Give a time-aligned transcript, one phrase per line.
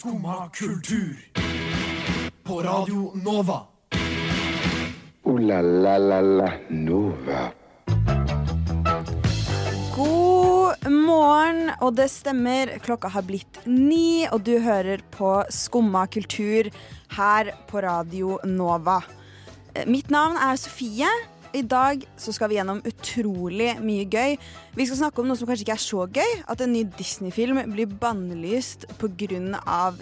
[0.00, 1.16] Skumma kultur.
[2.42, 3.60] På Radio Nova.
[5.22, 7.52] O-la-la-la-la Nova.
[9.96, 12.72] God morgen, og det stemmer.
[12.80, 16.72] Klokka har blitt ni, og du hører på Skumma kultur
[17.18, 19.02] her på Radio Nova.
[19.74, 21.12] Eh, Mitt navn er Sofie.
[21.52, 24.36] I dag så skal vi gjennom utrolig mye gøy.
[24.76, 26.34] Vi skal snakke om noe som kanskje ikke er så gøy.
[26.50, 29.40] At en ny Disney-film blir bannlyst pga.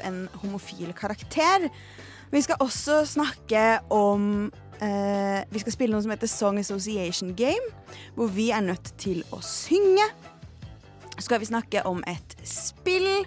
[0.05, 1.69] en homofil karakter.
[2.30, 7.73] Vi skal også snakke om eh, Vi skal spille noe som heter Song Association Game,
[8.15, 10.05] hvor vi er nødt til å synge.
[11.17, 13.25] Så skal vi snakke om et spill.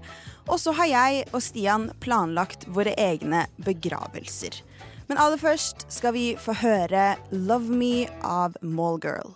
[0.47, 4.61] Og så har jeg og Stian planlagt våre egne begravelser.
[5.11, 9.33] Men aller først skal vi få høre 'Love Me' av Mallgirl.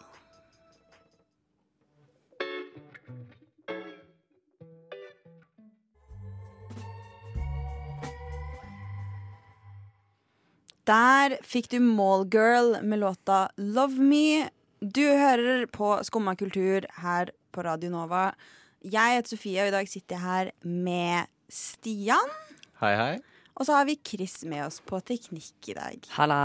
[10.87, 14.48] Der fikk du Mallgirl med låta 'Love Me'.
[14.79, 18.32] Du hører på Skumma kultur her på Radio Nova.
[18.79, 22.35] Jeg heter Sofie, og i dag sitter jeg her med Stian.
[22.79, 23.35] Hei, hei.
[23.55, 26.07] Og så har vi Chris med oss på teknikk i dag.
[26.17, 26.39] Halla.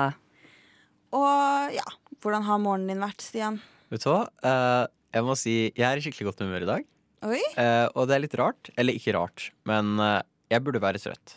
[1.16, 1.86] Og ja,
[2.22, 3.58] hvordan har morgenen din vært, Stian?
[3.90, 4.22] Vet du hva?
[4.44, 6.84] Uh, jeg må si jeg er i skikkelig godt humør i dag.
[7.26, 7.40] Oi?
[7.56, 8.70] Uh, og det er litt rart.
[8.78, 10.20] Eller ikke rart, men uh,
[10.52, 11.34] jeg burde være trøtt.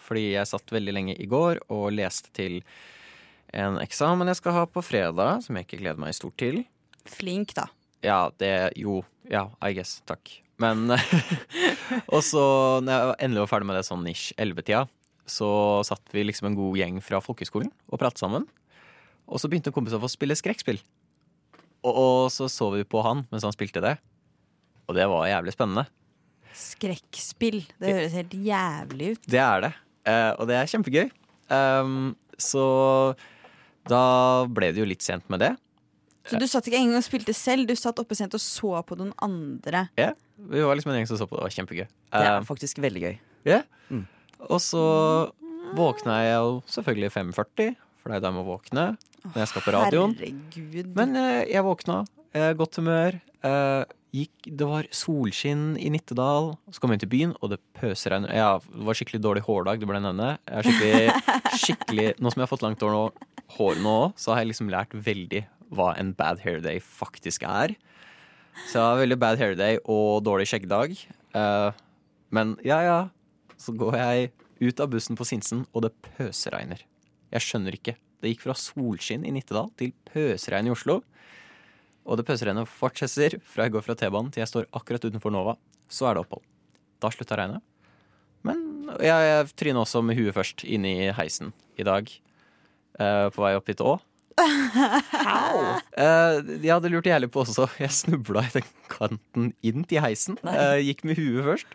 [0.00, 2.62] Fordi jeg satt veldig lenge i går og leste til
[3.52, 6.62] en eksamen jeg skal ha på fredag, som jeg ikke gleder meg stort til.
[7.04, 7.66] Flink, da.
[8.06, 9.98] Ja, det Jo, ja, I guess.
[10.08, 10.32] Takk.
[10.60, 10.88] Men
[12.14, 12.42] Og så,
[12.84, 14.86] når jeg endelig var ferdig med det sånn ish 11-tida,
[15.30, 15.48] så
[15.86, 18.46] satt vi liksom en god gjeng fra folkeskolen og pratet sammen.
[19.30, 20.80] Og så begynte en kompis av oss å spille skrekkspill.
[21.86, 23.94] Og, og så så vi på han mens han spilte det.
[24.90, 25.86] Og det var jævlig spennende.
[26.60, 27.62] Skrekkspill.
[27.80, 29.28] Det høres helt jævlig ut.
[29.30, 29.72] Det er det.
[30.10, 31.10] Eh, og det er kjempegøy.
[31.50, 32.64] Um, så
[33.90, 34.02] da
[34.50, 35.52] ble det jo litt sent med det.
[36.28, 38.98] Så du satt ikke engang og spilte selv, du satt oppe sent og så på
[38.98, 39.86] noen andre.
[39.98, 40.10] Ja,
[40.50, 41.40] vi var liksom en gjeng som så på det.
[41.40, 41.86] Det var kjempegøy.
[41.88, 43.16] Det er Ehm, faktisk veldig gøy.
[43.48, 43.62] Ja.
[43.88, 44.04] Mm.
[44.48, 44.84] Og så
[45.76, 48.86] våkna jeg jo selvfølgelig 5.40, for det er da jeg må våkne
[49.20, 50.16] når jeg skal på radioen.
[50.16, 50.92] Herregud.
[50.96, 52.02] Men eh, jeg våkna,
[52.32, 53.18] eh, godt humør.
[53.44, 53.82] Eh,
[54.16, 56.54] gikk, det var solskinn i Nittedal.
[56.72, 58.32] Så kom jeg inn til byen, og det pøsregner.
[58.34, 60.00] Ja, det var skikkelig dårlig hårdag, det ble.
[60.00, 61.36] Jeg er skikkelig,
[61.66, 63.04] skikkelig Nå som jeg har fått langt hår nå,
[63.58, 67.76] hår nå så har jeg liksom lært veldig hva en bad hair day faktisk er.
[68.66, 70.96] Så jeg har veldig bad hair day og dårlig skjeggdag.
[71.38, 71.70] Eh,
[72.34, 72.98] men ja, ja.
[73.60, 76.82] Så går jeg ut av bussen på Sinsen, og det pøsregner.
[77.30, 77.96] Jeg skjønner ikke.
[78.20, 81.00] Det gikk fra solskinn i Nittedal til pøsregn i Oslo.
[82.08, 85.56] Og det pøsregnet fortsetter fra jeg går fra T-banen til jeg står akkurat utenfor Nova.
[85.92, 86.44] Så er det opphold.
[87.00, 87.64] Da slutta regnet.
[88.46, 88.58] Men
[89.04, 92.08] jeg, jeg tryna også med huet først inn i heisen i dag.
[93.00, 94.00] eh, på vei opp hit òg.
[94.40, 95.76] Uh,
[96.64, 97.68] jeg hadde lurt jævlig på også.
[97.80, 100.38] Jeg snubla i den kanten inn til heisen.
[100.48, 101.74] Eh, gikk med huet først.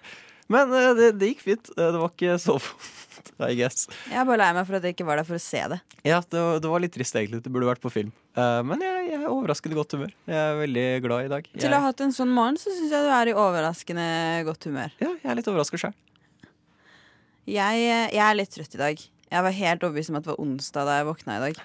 [0.52, 1.72] Men eh, det, det gikk fint.
[1.74, 3.88] Eh, det var ikke så vondt, I guess.
[4.12, 5.80] Jeg er bare lei meg for at jeg ikke var der for å se det.
[6.06, 7.42] Ja, det, det var litt trist, egentlig.
[7.46, 8.12] Det burde vært på film.
[8.38, 10.14] Uh, men jeg, jeg er overraskende godt humør.
[10.30, 11.50] Jeg er veldig glad i dag.
[11.50, 14.10] Jeg, Til å ha hatt en sånn morgen, så syns jeg du er i overraskende
[14.50, 14.94] godt humør.
[15.02, 15.96] ja, jeg er litt overraska sjøl.
[17.46, 19.02] Jeg, jeg er litt trøtt i dag.
[19.32, 21.60] Jeg var helt overbevist om at det var onsdag da jeg våkna i dag.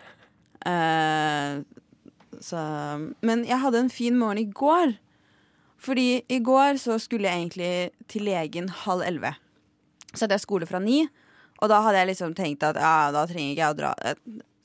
[0.60, 1.80] Uh,
[2.40, 2.64] så,
[3.26, 4.96] men jeg hadde en fin morgen i går.
[5.80, 7.72] Fordi i går så skulle jeg egentlig
[8.10, 9.32] til legen halv elleve.
[10.12, 11.02] Så hadde jeg skole fra ni,
[11.60, 13.94] og da hadde jeg liksom tenkt at ja, da trenger ikke jeg å dra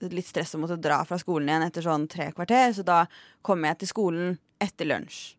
[0.05, 2.97] Litt stress å måtte dra fra skolen igjen etter sånn tre kvarter, så da
[3.41, 5.37] kommer jeg til skolen etter lunsj.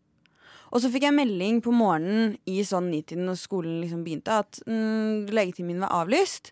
[0.73, 4.59] Og så fikk jeg melding på morgenen i sånn nitiden når skolen liksom begynte, at
[4.65, 6.51] mm, legetimen min var avlyst.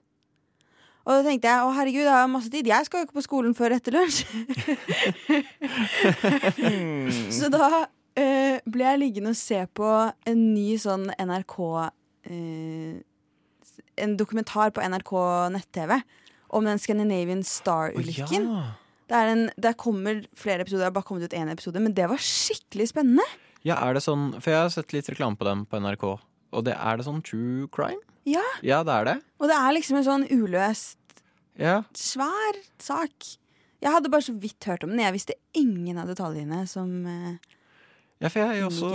[1.05, 2.69] Og da tenkte jeg å herregud, jeg har masse tid.
[2.69, 4.23] Jeg skal jo ikke på skolen før etter lunsj.
[7.41, 7.67] så da
[8.15, 9.89] eh, ble jeg liggende og se på
[10.25, 11.57] en ny sånn NRK
[12.31, 12.95] uh,
[13.97, 15.11] En dokumentar på NRK
[15.55, 15.97] nett-TV
[16.55, 18.45] om den Scandinavian Star-ulykken.
[19.09, 21.93] Det, er en- det kommer flere episoder, det har bare kommet ut én episode, men
[21.93, 23.23] det var skikkelig spennende.
[23.65, 26.05] Ja, er det sånn For jeg har sett litt reklame på dem på NRK.
[26.53, 27.99] Og det er det sånn true crime?
[28.25, 29.15] Ja, Ja, det er det.
[29.39, 30.97] Og det er liksom en sånn uløst,
[31.57, 31.83] Ja.
[31.93, 33.13] svær sak.
[33.81, 34.99] Jeg hadde bare så vidt hørt om den.
[34.99, 37.37] Jeg visste ingen av detaljene som eh,
[38.23, 38.91] ja, for jeg også.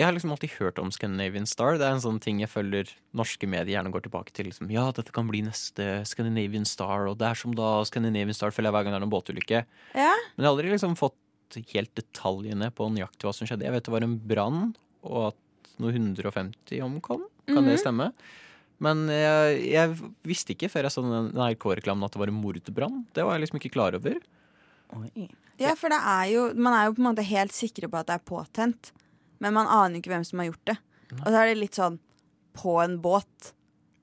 [0.00, 1.76] Jeg har liksom alltid hørt om Scandinavian Star.
[1.76, 4.48] Det er en sånn ting jeg følger norske medier gjerne går tilbake til.
[4.48, 8.54] Liksom, ja, dette kan bli neste Scandinavian Star, og det er som da Scandinavian Star
[8.56, 9.62] føler jeg hver gang det er noen båtulykke.
[9.92, 13.66] Ja, Men jeg har aldri liksom fått helt detaljene på nøyaktig hva som skjedde.
[13.66, 14.62] Jeg vet det var en brann,
[15.04, 17.26] og at noe 150 omkom.
[17.50, 18.12] Kan det stemme?
[18.80, 23.02] Men jeg, jeg visste ikke før jeg så NRK-reklamen at det var en mordbrann.
[23.12, 24.16] Det var jeg liksom ikke klar over.
[24.96, 25.28] Oi.
[25.60, 28.06] Ja, for det er jo Man er jo på en måte helt sikre på at
[28.08, 28.92] det er påtent,
[29.40, 30.78] men man aner jo ikke hvem som har gjort det.
[31.20, 31.98] Og så er det litt sånn
[32.56, 33.52] På en båt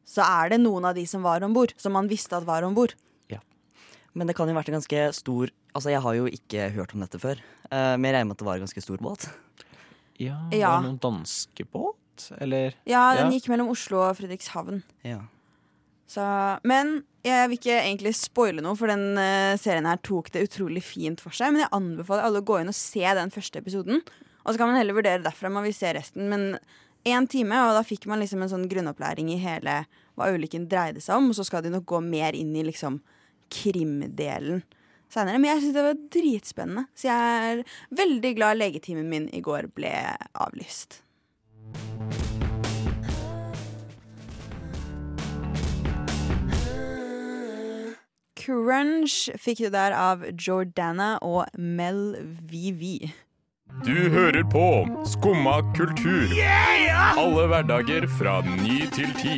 [0.07, 2.63] så er det noen av de som var om bord, som man visste at var
[2.63, 2.94] om bord.
[4.18, 6.94] Men det kan jo ha vært en ganske stor Altså, jeg har jo ikke hørt
[6.95, 7.38] om dette før.
[7.69, 9.28] Eh, men jeg regner med at det var en ganske stor båt.
[10.18, 10.72] Ja, Ja.
[10.72, 12.31] Var det noen danskebåt?
[12.42, 13.38] Eller Ja, den Ja.
[13.38, 14.81] gikk mellom Oslo og Fredrikshavn.
[15.04, 15.19] Ja.
[16.07, 16.24] Så,
[16.68, 20.83] men jeg vil ikke egentlig spoile noe, for den uh, serien her tok det utrolig
[20.88, 21.51] fint for seg.
[21.54, 24.00] Men jeg anbefaler alle å gå inn og se den første episoden.
[24.48, 26.30] Og så kan man heller vurdere derfra om man vil se resten.
[26.31, 26.56] Men
[27.07, 29.81] én time, og da fikk man liksom en sånn grunnopplæring i hele
[30.18, 31.30] hva ulykken dreide seg om.
[31.31, 33.01] Og så skal de nok gå mer inn i liksom
[33.54, 34.63] krimdelen
[35.12, 35.39] seinere.
[35.39, 36.88] Men jeg syns det var dritspennende.
[36.95, 37.63] Så jeg er
[38.00, 39.94] veldig glad legetimen min i går ble
[40.48, 41.01] avlyst.
[48.47, 52.15] Crunch fikk du der av Jordana og Mel
[52.47, 53.09] VV.
[53.83, 54.63] Du hører på
[55.03, 56.31] Skumma kultur.
[57.19, 59.35] Alle hverdager fra ny til ti.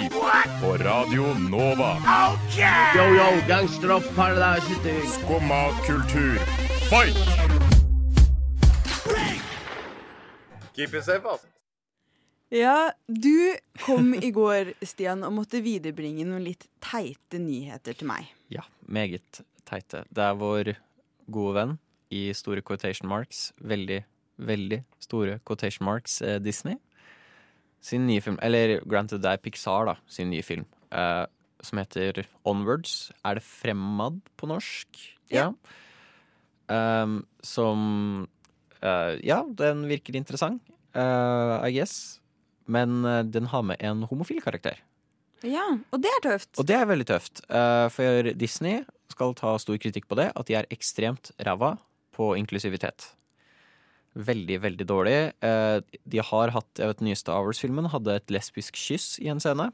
[0.62, 1.96] På Radio Nova.
[2.94, 6.38] Yo, yo, gangsteropp, paradise Skumma kultur,
[6.94, 7.18] fight!
[10.78, 11.50] Keep it safe, ass.
[12.54, 18.30] Ja, du kom i går, Stian, og måtte viderebringe noen litt teite nyheter til meg.
[18.54, 20.04] Ja, meget teite.
[20.10, 20.74] Det er vår
[21.30, 21.76] gode venn
[22.14, 24.02] i store quotation marks, veldig,
[24.42, 26.80] veldig store quotation marks, eh, Disney.
[27.82, 31.26] Sin nye film, eller granted det er Pixar, da, sin nye film, eh,
[31.62, 33.12] som heter Onwards.
[33.24, 35.00] Er det Fremmad på norsk?
[35.32, 35.52] Ja.
[36.70, 38.28] Um, som
[38.84, 40.62] uh, Ja, den virker interessant,
[40.96, 42.20] uh, I guess.
[42.70, 44.78] Men uh, den har med en homofil karakter.
[45.48, 46.52] Ja, og det er tøft.
[46.60, 50.50] Og det er veldig tøft, eh, for Disney skal ta stor kritikk på det, at
[50.50, 51.78] de er ekstremt ræva
[52.16, 53.14] på inklusivitet.
[54.20, 55.18] Veldig, veldig dårlig.
[55.46, 59.30] Eh, De har hatt, jeg vet, den nye Star Wars-filmen hadde et lesbisk kyss i
[59.32, 59.70] en scene,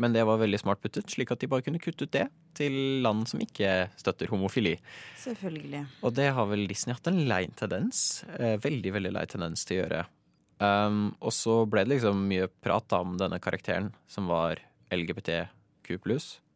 [0.00, 3.02] men det var veldig smart puttet, slik at de bare kunne kutte ut det til
[3.04, 4.76] land som ikke støtter homofili.
[5.20, 5.84] Selvfølgelig.
[6.02, 9.80] Og det har vel Disney hatt en lei tendens, eh, veldig, veldig lei tendens til
[9.80, 10.06] å gjøre.
[10.60, 14.60] Um, og så ble det liksom mye prat om denne karakteren som var
[14.94, 15.96] LGBTQ+.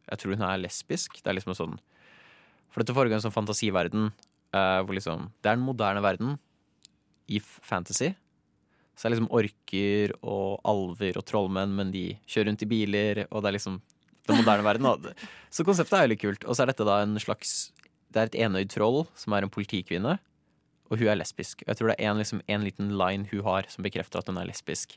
[0.05, 1.19] Jeg tror hun er lesbisk.
[1.21, 1.77] Det er liksom en sånn
[2.69, 6.37] For dette foregår en sånn fantasiverden uh, hvor liksom Det er den moderne verden
[7.31, 8.13] i fantasy.
[8.95, 13.23] Så det er liksom orker og alver og trollmenn, men de kjører rundt i biler,
[13.27, 13.79] og det er liksom
[14.29, 15.17] den moderne verden.
[15.53, 16.45] Så konseptet er veldig kult.
[16.45, 17.73] Og så er dette da en slags
[18.13, 20.15] Det er et enøyd troll som er en politikvinne,
[20.87, 21.65] og hun er lesbisk.
[21.65, 24.29] Og Jeg tror det er en, liksom, en liten line hun har som bekrefter at
[24.31, 24.95] hun er lesbisk.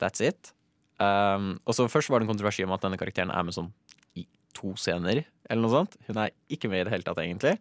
[0.00, 0.55] That's it.
[0.96, 3.68] Um, og så Først var det en kontroversi om at denne karakteren er med sånn
[4.16, 4.24] i
[4.56, 5.96] to scener, eller noe sånt.
[6.08, 7.56] Hun er ikke med i det hele tatt, egentlig.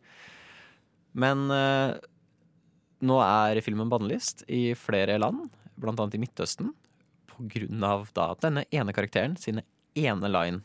[1.16, 1.96] Men uh,
[3.06, 6.72] nå er filmen bannlyst i flere land, blant annet i Midtøsten,
[7.32, 9.66] på grunn av da denne ene karakteren sine
[10.00, 10.64] ene line.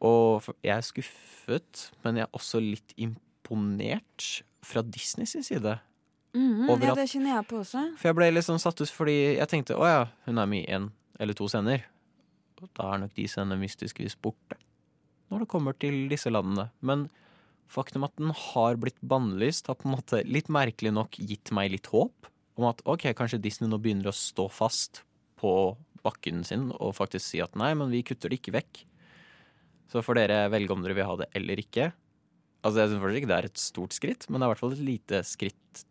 [0.00, 5.76] Og jeg er skuffet, men jeg er også litt imponert fra Disney sin side.
[6.32, 7.82] Mhm, Over ja, det kjenner jeg på også.
[7.98, 10.64] For jeg ble litt sånn satt ut fordi jeg tenkte å ja, hun er med
[10.64, 10.88] i én
[11.20, 11.84] eller to scener.
[12.60, 14.58] Og Da er nok de scenene mystiskvis borte.
[15.30, 16.70] Når det kommer til disse landene.
[16.82, 17.06] Men
[17.70, 21.70] faktum at den har blitt bannlyst, har på en måte litt merkelig nok gitt meg
[21.76, 22.28] litt håp.
[22.58, 25.04] Om at ok, kanskje Disney nå begynner å stå fast
[25.40, 28.84] på bakken sin og faktisk si at nei, men vi kutter det ikke vekk.
[29.90, 31.90] Så får dere velge om dere vil ha det eller ikke.
[32.60, 34.62] Altså, Jeg syns fortsatt ikke det er et stort skritt, men det er i hvert
[34.62, 35.84] fall et lite skritt.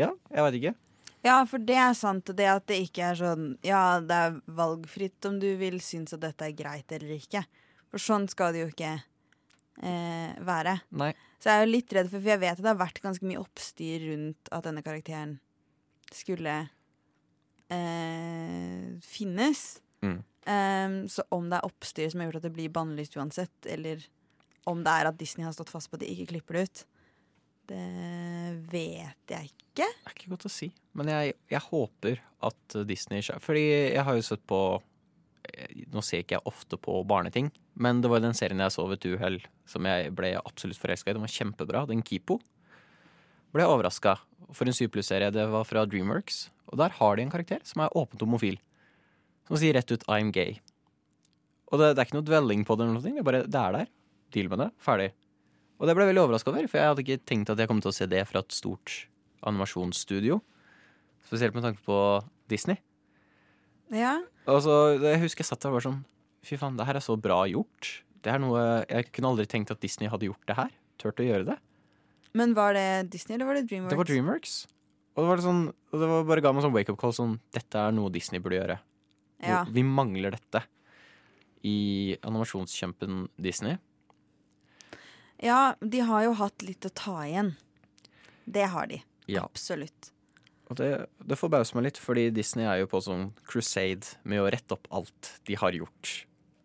[0.00, 0.74] Ja, jeg veit ikke.
[1.22, 2.32] Ja, for det er sant.
[2.34, 6.24] Det at det ikke er sånn Ja, det er valgfritt om du vil synes at
[6.24, 7.44] dette er greit eller ikke.
[7.92, 10.80] For sånn skal det jo ikke eh, være.
[10.98, 11.12] Nei.
[11.38, 13.28] Så jeg er jo litt redd for For jeg vet at det har vært ganske
[13.28, 15.36] mye oppstyr rundt at denne karakteren
[16.12, 16.58] skulle
[17.72, 19.64] eh, finnes.
[20.02, 20.20] Mm.
[20.42, 24.02] Um, så om det er oppstyr som har gjort at det blir bannlyst uansett, eller
[24.66, 26.82] om det er at Disney har stått fast på at de ikke klipper det ut,
[27.70, 27.86] det
[28.72, 29.86] vet jeg ikke.
[29.86, 30.72] Det er ikke godt å si.
[30.98, 33.24] Men jeg, jeg håper at Disney.
[33.40, 33.62] Fordi
[33.94, 34.60] jeg har jo sett på
[35.48, 37.48] eh, Nå ser ikke jeg ofte på barneting,
[37.80, 41.10] men det var den serien jeg så ved et uhell som jeg ble absolutt forelska
[41.12, 41.16] i.
[41.16, 41.86] Den var kjempebra.
[41.88, 42.40] Den Kipo.
[43.52, 44.18] Ble overraska.
[44.52, 45.32] For en 7 pluss-serie.
[45.32, 46.44] Det var fra Dreamworks.
[46.72, 48.60] Og der har de en karakter som er åpent homofil.
[49.48, 50.60] Som sier rett ut 'I'm gay'.
[51.72, 53.02] Og det, det er ikke noe dvelling på det, eller noe.
[53.02, 53.90] Det er bare det er der.
[54.32, 54.70] Deal med det.
[54.80, 55.10] Ferdig.
[55.80, 57.80] Og det ble jeg veldig overraska over, for jeg hadde ikke tenkt at jeg kom
[57.82, 58.92] til å se det fra et stort
[59.48, 60.36] animasjonsstudio.
[61.28, 61.98] Spesielt med tanke på
[62.50, 62.78] Disney.
[63.92, 66.00] Ja, Altså, jeg husker jeg satt der og var sånn
[66.42, 68.02] Fy faen, det her er så bra gjort.
[68.24, 70.72] Det er noe Jeg kunne aldri tenkt at Disney hadde gjort det her.
[70.98, 71.58] Turt å gjøre det.
[72.34, 73.92] Men var det Disney, eller var det Dreamworks?
[73.92, 74.54] Det var Dreamworks.
[75.12, 75.62] Og det var, sånn,
[75.92, 78.56] og det var bare ga meg sånn wake-up call sånn Dette er noe Disney burde
[78.58, 78.78] gjøre.
[79.44, 79.62] Ja.
[79.68, 80.62] Vi mangler dette
[81.68, 83.76] i animasjonskjempen Disney.
[85.42, 87.52] ja, de har jo hatt litt å ta igjen.
[88.46, 89.02] Det har de.
[89.30, 89.44] Ja.
[89.44, 90.10] Absolutt.
[90.72, 90.90] Og det,
[91.28, 94.88] det forbauser meg litt, fordi Disney er jo på sånn crusade med å rette opp
[94.96, 96.12] alt de har gjort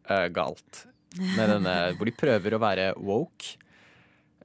[0.07, 0.85] uh, galt.
[1.17, 3.57] Denne, hvor de prøver å være woke.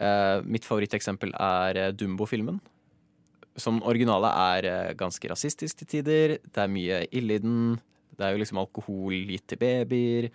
[0.02, 2.58] Uh, mitt favoritteksempel er eh, Dumbo-filmen.
[3.60, 6.38] Som originale er ganske rasistisk til tider.
[6.42, 7.76] Det er mye ille i den.
[8.16, 10.30] Det er jo liksom alkohol gitt til babyer.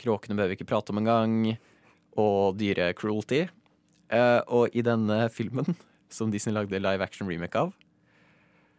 [0.00, 1.56] Kråkene behøver ikke prate om engang.
[2.16, 3.48] Og dyre-cruelty.
[4.06, 5.74] Uh, og i denne filmen,
[6.16, 7.74] som Disney lagde live action remake av,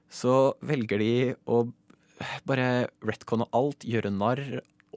[0.09, 1.13] så velger de
[1.49, 1.65] å
[2.47, 4.41] bare retconne alt, gjøre narr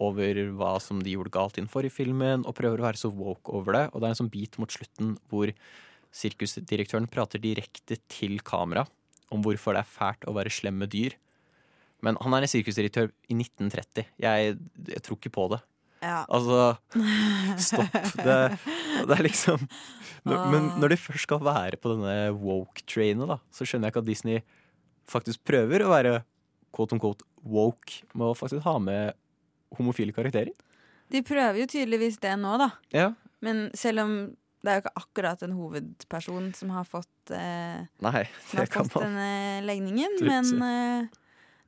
[0.00, 3.10] over hva som de gjorde galt i den forrige filmen, og prøver å være så
[3.12, 3.86] woke over det.
[3.92, 5.52] Og det er en sånn bit mot slutten hvor
[6.16, 8.86] sirkusdirektøren prater direkte til kamera
[9.30, 11.14] om hvorfor det er fælt å være slem med dyr.
[12.02, 14.08] Men han er en sirkusdirektør i 1930.
[14.22, 14.56] Jeg,
[14.88, 15.60] jeg tror ikke på det.
[16.00, 16.22] Ja.
[16.32, 16.78] Altså,
[17.60, 17.92] stopp.
[18.16, 18.38] Det,
[19.04, 19.66] det er liksom
[20.24, 24.08] Men når de først skal være på denne woke-trainet, da, så skjønner jeg ikke at
[24.08, 24.40] Disney
[25.10, 26.18] faktisk prøver å være
[26.74, 29.16] quote on quote woke med å faktisk ha med
[29.78, 30.52] homofile karakterer.
[31.10, 32.70] De prøver jo tydeligvis det nå, da.
[32.94, 33.08] Ja.
[33.42, 34.14] Men selv om
[34.60, 38.98] det er jo ikke akkurat en hovedperson som har fått, eh, Nei, som har fått
[39.00, 40.18] denne legningen.
[40.20, 41.22] trygt Men eh,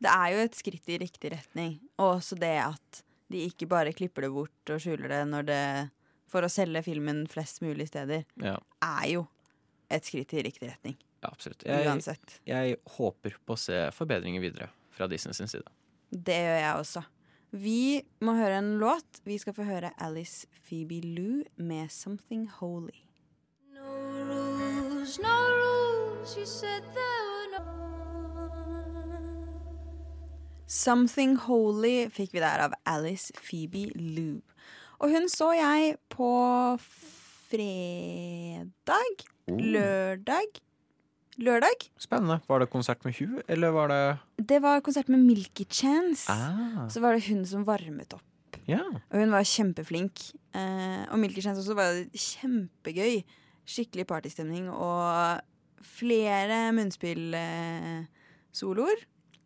[0.05, 1.79] det er jo et skritt i riktig retning.
[1.97, 5.63] Og også det at de ikke bare klipper det bort og skjuler det, når det
[6.33, 9.25] for å selge filmen flest mulig steder, Ja, er jo
[9.93, 10.97] et skritt i riktig retning.
[11.23, 11.62] Ja absolutt.
[11.67, 12.41] Jeg, Uansett.
[12.49, 15.71] jeg håper på å se forbedringer videre fra Disney sin side.
[16.12, 17.02] Det gjør jeg også.
[17.52, 19.21] Vi må høre en låt.
[19.29, 23.05] Vi skal få høre Alice Phoebe Lou med 'Something Holy'.
[23.75, 23.93] No
[24.29, 26.37] rules, no rules.
[26.37, 27.64] You said there were no.
[30.67, 34.41] 'Something Holy' fikk vi der av Alice Phoebe Lou.
[34.99, 36.79] Og hun så jeg på
[37.50, 39.26] fredag?
[39.49, 40.62] Lørdag?
[41.41, 41.87] Lørdag?
[41.99, 42.41] Spennende.
[42.49, 46.29] Var det konsert med hun, eller var det Det var konsert med Milky Chance.
[46.31, 48.23] ah, Så var det hun som varmet opp.
[48.69, 48.83] Ja.
[49.11, 50.21] Og hun var kjempeflink.
[50.55, 53.23] Eh, og Milky Chance også var kjempegøy.
[53.67, 55.41] Skikkelig partystemning og
[55.83, 58.97] flere munnspillsoloer.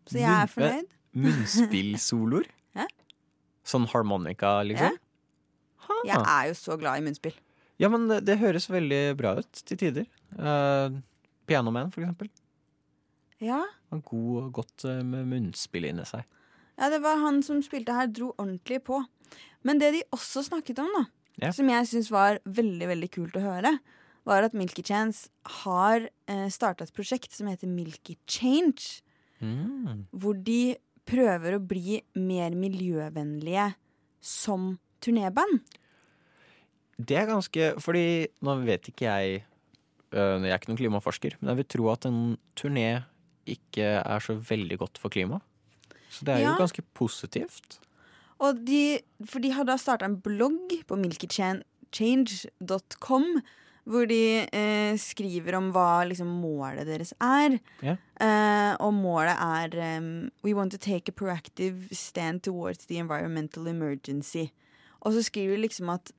[0.06, 0.86] så jeg er Munn- fornøyd.
[1.24, 2.44] Munnspillsoloer?
[2.76, 2.86] Ja
[3.66, 4.94] Sånn harmonika, liksom?
[6.06, 7.34] Jeg er jo så glad i munnspill.
[7.82, 10.06] Ja, men det, det høres veldig bra ut til tider.
[10.38, 10.90] Uh,
[11.46, 12.30] Pianoman, for eksempel.
[13.42, 13.60] Ja.
[13.90, 16.24] Han er god og godt eh, med munnspill inni seg.
[16.78, 19.02] ja, det var han som spilte her, dro ordentlig på.
[19.64, 21.04] Men det de også snakket om, da,
[21.42, 21.50] Ja.
[21.52, 23.78] som jeg syns var veldig veldig kult å høre,
[24.24, 25.28] var at Milky Chance
[25.62, 29.02] har eh, starta et prosjekt som heter Milky Change.
[29.38, 30.06] Mm.
[30.16, 33.74] hvor de prøver å bli mer miljøvennlige
[34.24, 35.60] som turnéband.
[36.96, 39.42] Det er ganske Fordi nå vet ikke jeg
[40.16, 42.20] Jeg er ikke noen klimaforsker, men jeg vil tro at en
[42.58, 42.86] turné
[43.46, 45.42] ikke er så veldig godt for klimaet.
[46.10, 46.52] Så det er Ja.
[46.54, 47.78] jo ganske positivt.
[48.40, 50.96] Og de, for de har da starta en blogg på
[51.90, 53.24] milkychange.com,
[53.86, 54.18] hvor de
[54.50, 57.58] eh, skriver om hva liksom, målet deres er.
[57.84, 57.96] Yeah.
[58.18, 63.66] Eh, og målet er um, We want to take a proactive stand towards the environmental
[63.70, 64.48] emergency.
[65.06, 66.10] Og så skriver de liksom at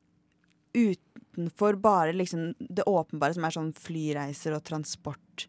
[1.38, 5.46] utenfor bare liksom det åpenbare, som er sånn flyreiser og transport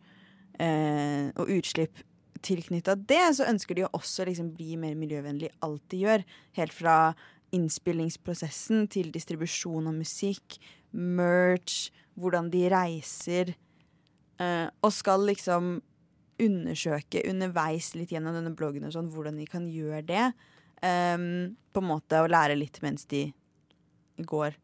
[0.61, 2.05] eh, og utslipp
[2.45, 6.25] tilknytta det, så ønsker de å også liksom bli mer miljøvennlig alt de gjør.
[6.59, 6.99] Helt fra
[7.57, 10.59] innspillingsprosessen til distribusjon av musikk,
[10.93, 13.57] merch, hvordan de reiser.
[14.39, 15.81] eh, og skal liksom
[16.39, 20.33] undersøke underveis litt gjennom denne bloggen og sånn, hvordan de kan gjøre det.
[20.79, 23.33] Um, på en måte å lære litt mens de
[24.23, 24.55] går.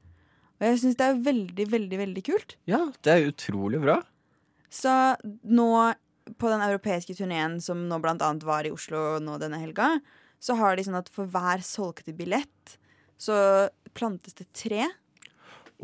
[0.61, 2.57] Og jeg syns det er veldig, veldig, veldig kult.
[2.71, 3.99] Ja, det er utrolig bra.
[4.73, 4.93] Så
[5.45, 5.69] nå
[6.41, 9.99] på den europeiske turneen som nå blant annet var i Oslo nå denne helga,
[10.41, 12.79] så har de sånn at for hver solgte billett
[13.21, 13.37] så
[13.97, 14.87] plantes det tre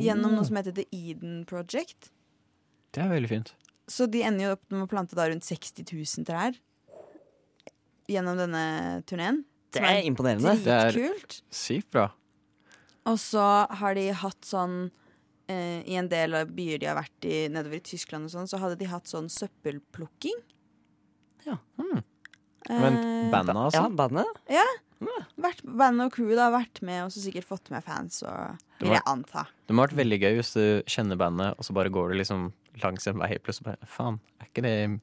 [0.00, 2.10] gjennom noe som heter The Eden Project.
[2.94, 3.52] Det er veldig fint.
[3.90, 6.58] Så de ender jo opp med å plante da rundt 60 000 trær
[8.10, 8.64] gjennom denne
[9.06, 9.44] turneen.
[9.70, 10.56] Det er imponerende.
[10.64, 11.36] Det er-.
[11.54, 12.08] Sykt bra.
[13.08, 13.42] Og så
[13.80, 14.90] har de hatt sånn
[15.48, 18.48] eh, I en del av byer de har vært i nedover i Tyskland og sånn,
[18.50, 20.36] så hadde de hatt sånn søppelplukking.
[21.46, 21.56] Ja.
[21.80, 22.02] Men
[22.68, 23.80] Eh, bandet, altså?
[23.80, 24.26] Ja, bandet.
[24.52, 24.66] Ja.
[25.40, 28.84] vært, bandet og crewet har vært med og så sikkert fått med fans, og Det
[28.86, 29.46] vil jeg anta.
[29.66, 32.18] Det må ha vært veldig gøy hvis du kjenner bandet, og så bare går du
[32.20, 32.50] liksom
[32.84, 35.00] langs en vei, plutselig bare Faen, er ikke det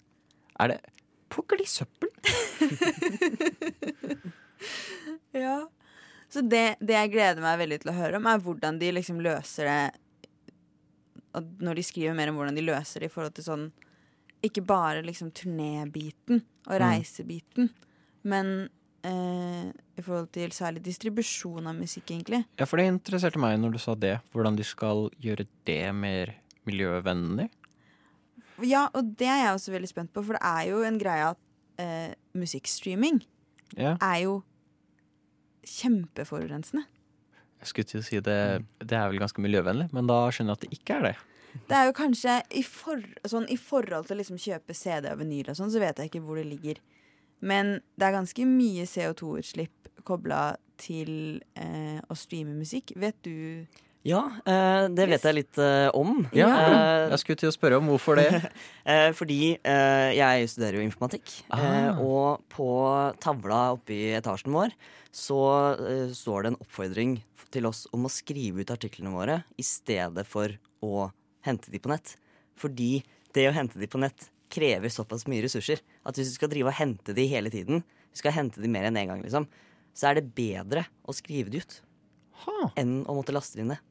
[0.59, 0.79] Er det
[1.33, 2.09] Plukker de søppel?
[5.37, 5.67] Ja.
[6.37, 9.17] Så det, det jeg gleder meg veldig til å høre om, er hvordan de liksom
[9.25, 13.67] løser det Når de skriver mer om hvordan de løser det i forhold til sånn
[14.45, 16.81] Ikke bare liksom turnébiten og Mm.
[16.83, 17.69] reisebiten,
[18.27, 18.69] men
[19.07, 22.41] eh, i forhold til særlig distribusjon av musikk, egentlig.
[22.59, 24.17] Ja, for det interesserte meg når du sa det.
[24.33, 26.33] Hvordan de skal gjøre det mer
[26.67, 27.47] miljøvennlig.
[28.67, 31.31] Ja, og det er jeg også veldig spent på, for det er jo en greie
[31.31, 31.39] at
[31.79, 33.21] eh, musikkstreaming
[33.77, 33.95] yeah.
[34.01, 34.43] er jo
[35.67, 36.85] kjempeforurensende.
[37.59, 38.41] jeg skulle til å si det,
[38.83, 41.15] det er vel ganske miljøvennlig, men da skjønner jeg at det ikke er det.
[41.67, 45.21] Det er jo kanskje i, for, sånn, I forhold til å liksom kjøpe CD og
[45.23, 46.81] vinyl og sånn, så vet jeg ikke hvor det ligger.
[47.39, 52.93] Men det er ganske mye CO2-utslipp kobla til eh, å streame musikk.
[52.99, 53.65] Vet du
[54.07, 56.21] Ja, eh, det vet jeg litt eh, om.
[56.35, 58.29] Ja, Eh, Jeg skulle til å spørre om hvorfor det.
[59.19, 61.33] Fordi jeg studerer jo informatikk.
[61.51, 61.99] Ah.
[61.99, 62.67] Og på
[63.23, 64.71] tavla oppe i etasjen vår
[65.17, 65.39] så
[66.15, 67.17] står det en oppfordring
[67.51, 70.51] til oss om å skrive ut artiklene våre i stedet for
[70.83, 71.09] å
[71.47, 72.15] hente de på nett.
[72.59, 73.01] Fordi
[73.35, 76.71] det å hente de på nett krever såpass mye ressurser at hvis du skal drive
[76.71, 79.47] og hente de hele tiden, du skal hente de mer enn én gang, liksom,
[79.97, 81.79] så er det bedre å skrive de ut
[82.45, 83.81] Ha, enn å måtte laste inn ned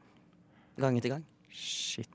[0.78, 1.24] gang etter gang.
[1.50, 2.08] shit.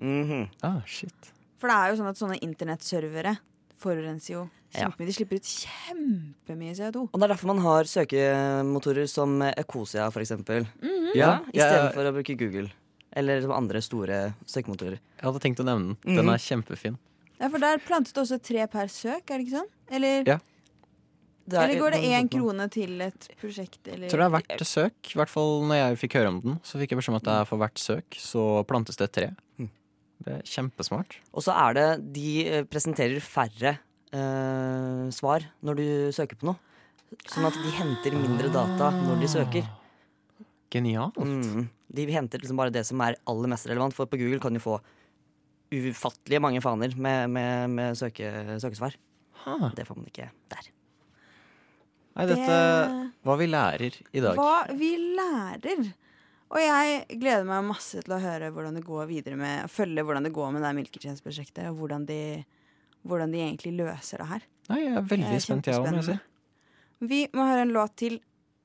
[0.00, 0.48] Mhm.
[0.62, 1.32] Ah, shit.
[1.58, 3.38] For det er jo sånn at sånne internettservere
[3.78, 4.86] forurenser jo Ja.
[4.88, 5.06] kjempemye.
[5.06, 7.08] De slipper ut kjempemye CO2.
[7.12, 10.66] Og det er derfor man har søkemotorer som Ecosia, for eksempel.
[10.80, 11.14] Mhm.
[11.14, 12.70] Ja, Ja, Istedenfor å bruke Google.
[13.12, 14.98] Eller som andre store søkemotorer.
[15.18, 16.16] jeg hadde tenkt å nevne den.
[16.16, 16.34] Den Mhm.
[16.34, 16.98] er kjempefin.
[17.40, 19.68] Ja, for der plantes det også tre per søk, er det ikke sånn?
[19.90, 20.38] Eller, Ja.
[21.48, 23.80] Det er- eller går det én krone til et prosjekt?
[23.88, 24.08] Eller?
[24.12, 24.94] Tror det er hvert søk.
[25.14, 27.24] I hvert fall når jeg fikk høre om den, så fikk jeg beskjed om at
[27.28, 29.28] det er for hvert søk så plantes det et tre.
[29.58, 29.70] Mm.
[30.24, 31.16] Det er kjempesmart.
[31.32, 33.78] Og så er det De eh, presenterer færre
[34.12, 36.58] eh, svar når du søker på noe.
[37.24, 39.68] Sånn at de henter mindre data når de søker.
[40.70, 41.16] Genialt.
[41.16, 41.68] Mm.
[41.94, 44.60] De henter liksom bare det som er aller mest relevant, for på Google kan du
[44.60, 44.76] få
[45.72, 48.28] ufattelige mange faner med, med, med søke,
[48.60, 48.94] søkesvar.
[49.44, 49.70] Ha.
[49.76, 50.68] Det får man ikke der.
[52.18, 52.54] Nei, dette
[53.22, 54.38] Hva vi lærer i dag.
[54.38, 55.90] Hva vi lærer.
[56.48, 60.26] Og jeg gleder meg masse til å høre hvordan det går videre med følge hvordan
[60.26, 62.20] det går med det her Milketjenesteprosjektet, og hvordan de,
[63.06, 64.46] hvordan de egentlig løser det her.
[64.70, 66.16] Nei, jeg er veldig jeg er spent, jeg òg, må jeg si.
[67.12, 68.18] Vi må høre en låt til.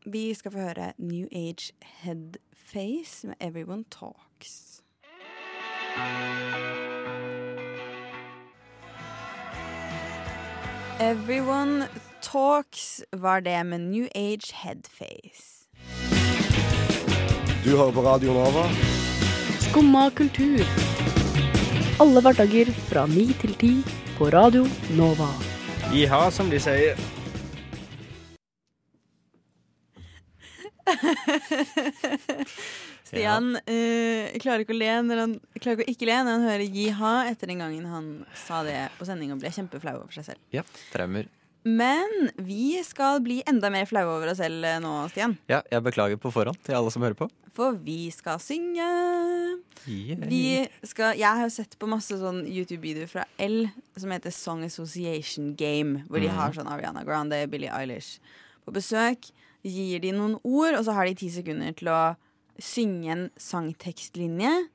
[0.09, 4.81] Vi skal få høre New Age Headface med Everyone Talks.
[11.03, 11.89] Everyone
[12.23, 15.67] Talks var det med New Age Headface.
[17.65, 18.69] Du hører på Radio Nova.
[19.59, 20.63] Skumma kultur.
[21.99, 23.83] Alle hverdager fra ni til ti
[24.17, 24.63] på Radio
[24.95, 25.27] Nova.
[25.91, 26.95] Jiha, som de sier.
[33.03, 36.49] Stian uh, klarer ikke å le når han klarer ikke å ikke le når han
[36.49, 38.11] hører jiha etter den gangen han
[38.47, 40.41] sa det på sending og ble kjempeflau over seg selv.
[40.55, 40.63] Ja,
[40.95, 41.27] traumer.
[41.63, 45.37] Men vi skal bli enda mer flaue over oss selv eh, nå, Stian.
[45.47, 47.29] Ja, jeg beklager på forhånd til alle som hører på.
[47.55, 48.83] For vi skal synge.
[49.87, 50.25] Yeah.
[50.27, 50.41] Vi
[50.89, 53.67] skal, jeg har sett på masse sånn YouTube-videoer fra L
[53.99, 56.03] som heter Song Association Game.
[56.09, 56.35] Hvor de Mhm.
[56.39, 58.19] har sånn Ariana Grande, Billie Eilish
[58.65, 59.29] på besøk.
[59.63, 62.15] Gir de noen ord, og så har de ti sekunder til å
[62.59, 64.67] synge en sangtekstlinje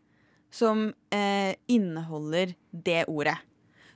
[0.51, 3.37] som eh, inneholder det ordet.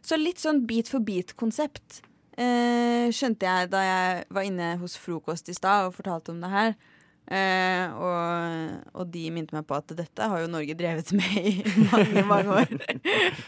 [0.02, 2.02] Så litt sånn beat for beat-konsept.
[2.40, 6.50] Eh, skjønte jeg da jeg var inne hos frokost i stad og fortalte om det
[6.52, 6.74] her.
[7.32, 11.52] Eh, og, og de minte meg på at dette har jo Norge drevet med i
[11.92, 12.72] mange, mange år.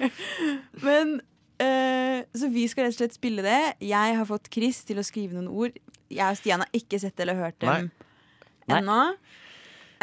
[0.87, 1.17] Men
[1.59, 3.61] eh, Så vi skal rett og slett spille det.
[3.85, 5.81] Jeg har fått Chris til å skrive noen ord.
[6.13, 7.91] Jeg og Stian har ikke sett eller hørt dem
[8.71, 9.01] ennå.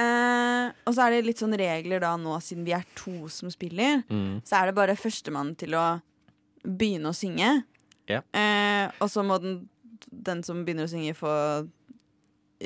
[0.02, 3.52] Eh, og så er det litt sånn regler da nå, siden vi er to som
[3.54, 4.02] spiller.
[4.10, 4.41] Mm.
[4.48, 5.86] Så er det bare førstemann til å
[6.65, 7.62] begynne å synge.
[8.10, 8.22] Ja.
[8.34, 9.70] Eh, og så må den,
[10.12, 11.34] den som begynner å synge, få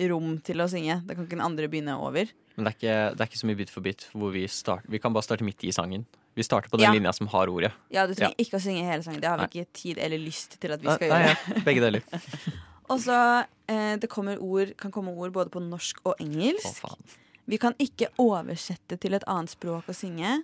[0.09, 1.01] rom til å synge.
[1.07, 2.31] Da kan ikke den andre begynne over.
[2.55, 4.07] Men det er, ikke, det er ikke så mye bit for bit.
[4.15, 6.05] Hvor vi, start, vi kan bare starte midt i sangen.
[6.35, 6.93] Vi starter på den Ja.
[6.95, 7.71] linja som har ordet.
[7.91, 8.43] Ja, Du trenger Ja.
[8.43, 9.21] ikke å synge hele sangen.
[9.21, 11.37] Det har vi ikke tid eller lyst til at vi skal nei, gjøre.
[11.55, 12.01] Nei, begge deler.
[12.91, 16.81] Og så eh, det ord, kan komme ord både på norsk og Å, engelsk.
[16.83, 17.01] faen.
[17.47, 20.43] Vi kan ikke oversette til et annet språk og synge,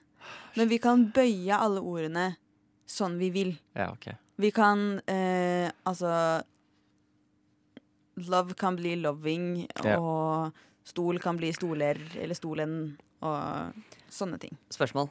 [0.55, 2.35] men vi kan bøye alle ordene
[2.87, 3.53] sånn vi vil.
[3.75, 4.11] Ja, ok.
[4.39, 6.43] Vi kan eh, altså
[8.15, 9.97] love kan bli loving, Ja.
[9.97, 10.51] og
[10.85, 13.73] stol kan bli stoler, eller stolen, og
[14.09, 14.57] sånne ting.
[14.69, 15.09] Spørsmål.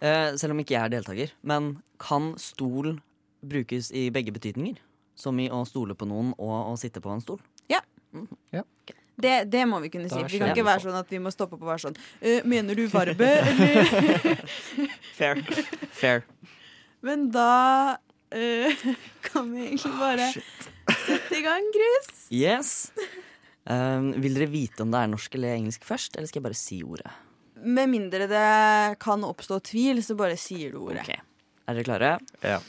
[0.00, 2.98] Eh, selv om ikke jeg er deltaker, men kan stol
[3.42, 4.76] brukes i begge betydninger?
[5.16, 7.40] Som i å stole på noen og å sitte på en stol?
[9.16, 10.20] Det, det må vi kunne si.
[10.28, 12.76] Vi kan ikke være sånn at vi må stoppe på å være sånn uh, Mener
[12.76, 14.42] du varbe, eller?
[15.18, 15.40] Fair.
[15.96, 16.26] Fair.
[17.04, 17.96] Men da
[18.36, 18.84] eh,
[19.28, 22.10] kan vi egentlig bare sette i gang, Chris.
[22.34, 22.72] Yes.
[23.66, 26.58] Um, vil dere vite om det er norsk eller engelsk først, eller skal jeg bare
[26.58, 27.10] si ordet?
[27.66, 28.46] Med mindre det
[29.02, 31.02] kan oppstå tvil, så bare sier du ordet.
[31.02, 31.16] Ok.
[31.66, 32.12] Er dere klare?
[32.44, 32.60] Ja.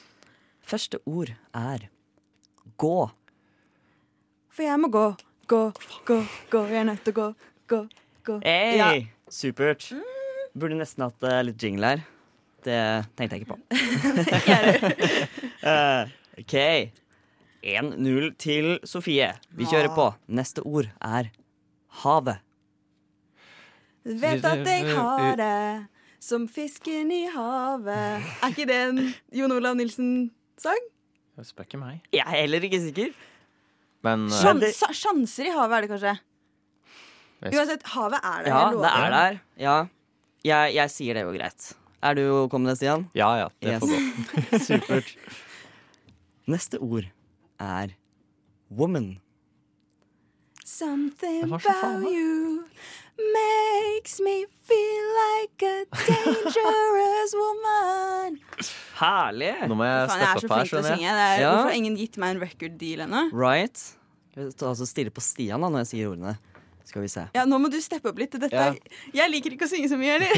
[0.68, 1.88] Første ord er
[2.82, 2.98] gå.
[4.50, 5.06] For jeg må gå,
[5.46, 5.62] gå,
[6.08, 6.18] gå,
[6.50, 6.64] gå.
[6.72, 7.28] Jeg er nødt til å gå,
[7.70, 7.82] gå,
[8.26, 8.40] gå.
[8.42, 8.80] Hey!
[8.80, 8.90] Ja.
[9.30, 9.92] Supert.
[10.58, 12.06] Burde nesten hatt eh, litt jingle her.
[12.68, 12.80] Det
[13.16, 13.60] tenkte jeg ikke på.
[15.68, 16.54] Eh, OK.
[17.68, 19.32] 1-0 til Sofie.
[19.58, 20.06] Vi kjører på.
[20.38, 21.32] Neste ord er
[22.04, 22.38] havet.
[24.08, 25.88] Vet at jeg har det
[26.24, 28.24] som fisken i havet.
[28.44, 29.02] Er ikke det en
[29.36, 30.86] Jon Olav Nilsen-sang?
[31.38, 32.00] Det spør ikke meg.
[32.16, 33.12] Jeg er heller ikke sikker.
[34.06, 36.16] Men uh, Skjønn- Sjans, sjanser i havet er det kanskje?
[37.52, 38.54] Uansett, havet er der.
[38.54, 39.42] Ja, det er der.
[39.62, 39.76] Ja.
[40.48, 41.68] Jeg, jeg sier det jo greit.
[42.04, 43.08] Er du kommende, Stian?
[43.18, 43.82] ja ja, det Yes.
[43.82, 44.60] får gå.
[44.68, 45.14] Supert.
[46.48, 47.08] Neste ord
[47.60, 47.96] er
[48.70, 49.18] woman.
[50.64, 52.66] Something about you
[53.18, 58.38] makes me feel like a dangerous woman.
[59.00, 59.54] Herlig!
[59.70, 61.00] Nå må jeg steppe opp her, skjønner jeg.
[61.00, 61.52] Det er, Ja.
[61.54, 63.24] Hvorfor har ingen gitt meg en record deal ennå?
[63.34, 63.80] Right.
[64.36, 66.36] Jeg altså stirre på Stian da når jeg sier ordene.
[66.88, 67.26] Skal vi se.
[67.36, 68.32] Ja, nå må du steppe opp litt.
[68.40, 68.72] Dette, Ja.
[69.16, 70.30] Jeg liker ikke å synge så mye, eller?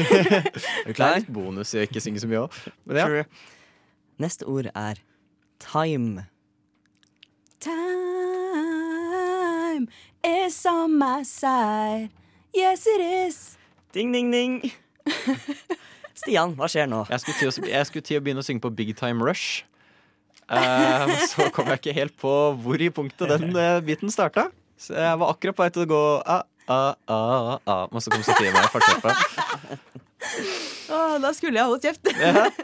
[0.90, 2.50] du Det er litt bonus i å ikke synge så mye òg.
[2.96, 3.06] Ja.
[4.20, 4.94] Neste ord er
[5.62, 6.26] time.
[7.60, 7.80] Time
[10.26, 12.10] is on my side.
[12.52, 13.56] Yes, it is.
[13.94, 14.72] Ding, ding, ding.
[16.18, 17.04] Stian, hva skjer nå?
[17.08, 19.62] Jeg skulle, å, jeg skulle til å begynne å synge på Big Time Rush.
[20.50, 24.50] Uh, så kom jeg ikke helt på hvor i punktet den uh, biten starta.
[24.80, 27.82] Så jeg var akkurat på vei til å gå ah, ah, ah, ah.
[27.92, 28.64] Men så kom Sofie med.
[30.90, 32.04] Åh, da skulle jeg holdt kjeft.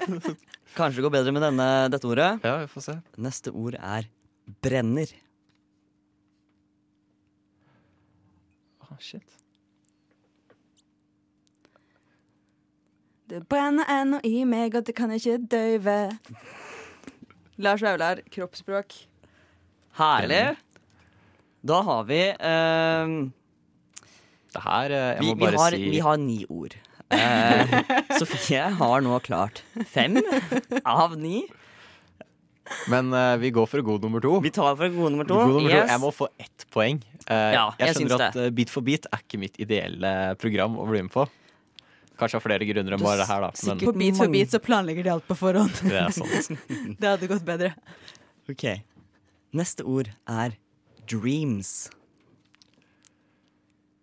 [0.76, 2.30] Kanskje det går bedre med denne, dette ordet.
[2.44, 2.96] Ja, vi får se.
[3.20, 4.08] Neste ord er
[4.64, 5.12] brenner.
[8.84, 9.36] Ah, shit.
[13.26, 15.98] Det brenner ennå i meg, og det kan ikke døyve.
[17.60, 18.94] Lars Vaular, kroppsspråk.
[19.98, 20.44] Herlig.
[21.66, 23.14] Da har vi ehm,
[24.54, 26.76] Det her eh, Jeg vi, må vi, bare har, si vi har ni ord.
[27.14, 27.76] Eh,
[28.20, 30.18] Sofie har nå klart fem
[30.84, 31.44] av ni.
[32.90, 34.36] Men eh, vi går for god nummer to.
[34.42, 35.36] Vi tar for god nummer to.
[35.38, 35.82] God nummer to.
[35.92, 37.00] Jeg må få ett poeng.
[37.26, 38.46] Eh, Ja, jeg jeg skjønner at det.
[38.58, 41.26] Beat for beat er ikke mitt ideelle program å bli med på.
[42.16, 43.50] Kanskje av flere grunner enn bare det her, da.
[43.52, 45.82] Men sikkert- På Beat for beat så planlegger de alt på forhånd.
[45.84, 46.62] det er sant.
[47.02, 47.74] Det hadde gått bedre.
[48.48, 48.64] Ok.
[49.56, 50.56] Neste ord er
[51.06, 51.90] dreams.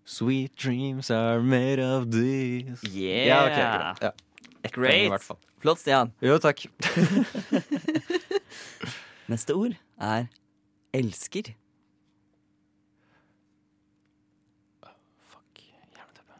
[0.05, 2.83] Sweet dreams are made of this.
[2.93, 3.27] Yeah.
[3.27, 3.93] Ja, okay.
[4.01, 4.11] Ja.
[4.63, 5.11] Poeng Great.
[5.11, 5.17] i.
[5.59, 6.11] Flott, Stian.
[6.21, 6.59] Jo, takk.
[9.31, 10.25] Neste ord er
[10.93, 11.53] elsker.
[15.31, 15.63] Fuck.
[15.95, 16.39] Jerneteppe.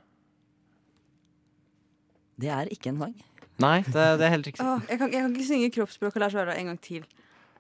[2.40, 3.16] Det er ikke en sang.
[3.64, 4.66] Nei, det, det er helt riktig.
[4.66, 7.04] Oh, jeg, kan, jeg kan ikke synge kroppsspråk og Lars Vaular en gang til.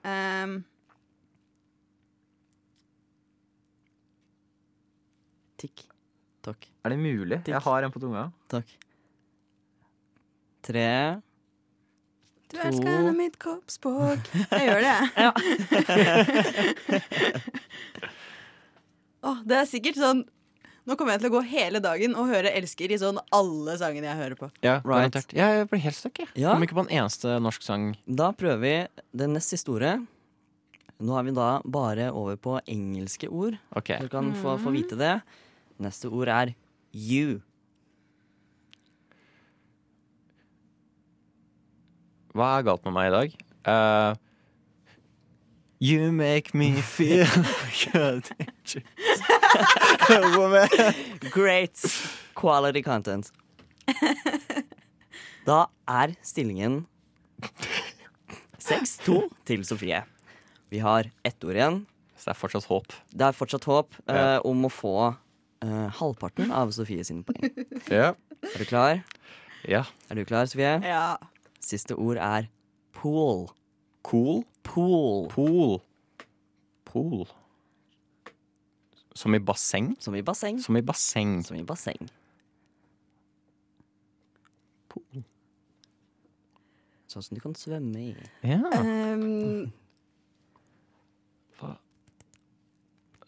[0.03, 0.63] Um,
[5.63, 5.85] Tikk.
[6.43, 6.65] Takk.
[6.83, 7.39] Er det mulig?
[7.47, 8.25] Jeg har en på tunga.
[8.51, 8.67] Takk.
[10.63, 10.87] Tre
[12.53, 12.67] du To.
[12.67, 14.27] elsker henne mitt kroppsspråk.
[14.51, 15.33] Jeg gjør det, jeg.
[19.23, 20.23] Åh, det er sikkert sånn
[20.83, 24.09] Nå kommer jeg til å gå hele dagen og høre 'Elsker' i sånn alle sangene
[24.09, 24.49] jeg hører på.
[24.65, 25.15] Ja, Right.
[25.31, 26.27] ja Jeg blir helt stuck, jeg.
[26.35, 26.51] Ja.
[26.51, 27.85] Kommer ikke på en eneste norsk sang.
[28.05, 28.73] Da prøver vi
[29.15, 29.93] den nest siste ordet.
[30.99, 33.55] Nå er vi da bare over på engelske ord.
[33.71, 33.95] Okay.
[33.97, 35.21] Så du kan få, få vite det.
[35.83, 36.53] Neste ord er
[36.93, 37.41] you.
[42.33, 43.33] Hva er galt med meg i dag?
[43.63, 44.15] Uh,
[45.83, 47.27] you make me feel
[47.91, 48.29] good.
[50.37, 50.69] Woman.
[51.31, 51.77] Great
[52.35, 53.29] quality content.
[55.45, 56.85] Da er stillingen
[58.63, 59.99] 6-2 til Sofie.
[60.71, 61.81] Vi har ett ord igjen.
[62.15, 62.93] Så det er fortsatt håp.
[63.11, 64.95] Det er fortsatt håp uh, om å få
[65.63, 67.49] eh, halvparten av Sofie sine poeng.
[67.91, 68.13] Ja.
[68.43, 69.03] Er du klar?
[69.67, 69.85] ja.
[70.09, 70.75] Er du klar, Sofie?
[70.83, 71.15] Ja.
[71.63, 72.49] Siste ord er
[72.93, 73.47] pool.
[74.03, 74.43] Cool.
[74.67, 75.29] Pool.
[75.31, 75.77] Pool.
[76.85, 77.23] Pool.
[79.15, 79.93] Som i basseng?
[80.03, 80.59] Som i basseng.
[80.59, 81.37] Som i basseng.
[81.45, 82.09] Som i basseng.
[84.91, 85.23] Pool.
[87.13, 88.11] Sånn som du kan svømme i.
[88.41, 88.59] Ja.
[88.73, 89.69] Um,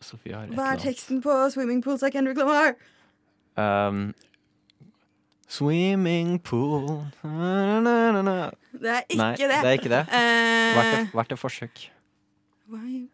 [0.05, 2.75] Sofie har et hva er teksten på Swimming Pools av Kendrick Lamar?
[3.57, 4.13] Um,
[5.47, 8.37] swimming pool na, na, na, na.
[8.75, 9.49] Det er ikke Nei, det.
[9.49, 10.01] det er ikke det.
[10.11, 11.85] Uh, Hvert et, forsøk.
[12.69, 13.07] why-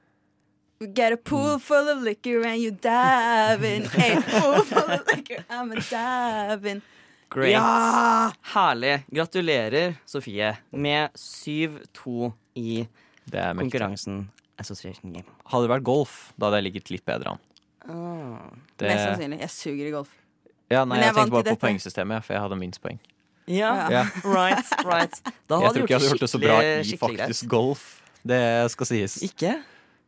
[0.82, 3.84] We get a pool full of liquor and you dive in.
[3.86, 6.82] A pool full of liquor, I'm a dive in.
[7.30, 7.52] Great.
[7.52, 8.32] Ja!
[8.56, 9.04] Herlig.
[9.14, 12.88] Gratulerer, Sofie, med 7-2 i
[13.32, 15.24] konkurransen Association Game.
[15.52, 17.40] Hadde det vært golf, da hadde jeg ligget litt bedre an.
[17.90, 18.38] Oh,
[18.78, 19.40] Det, Mest sannsynlig.
[19.42, 20.12] Jeg suger i golf.
[20.72, 21.62] ja, nei, Men jeg jeg, tenker bare på dette.
[21.66, 23.00] poengsystemet, for jeg hadde minst poeng.
[23.48, 24.04] Ja, Ja.
[24.24, 25.16] right, right.
[25.50, 28.02] Da Jeg tror ikke jeg hadde gjort gjort det så bra i faktisk golf.
[28.24, 29.18] Det skal sies.
[29.26, 29.56] Ikke?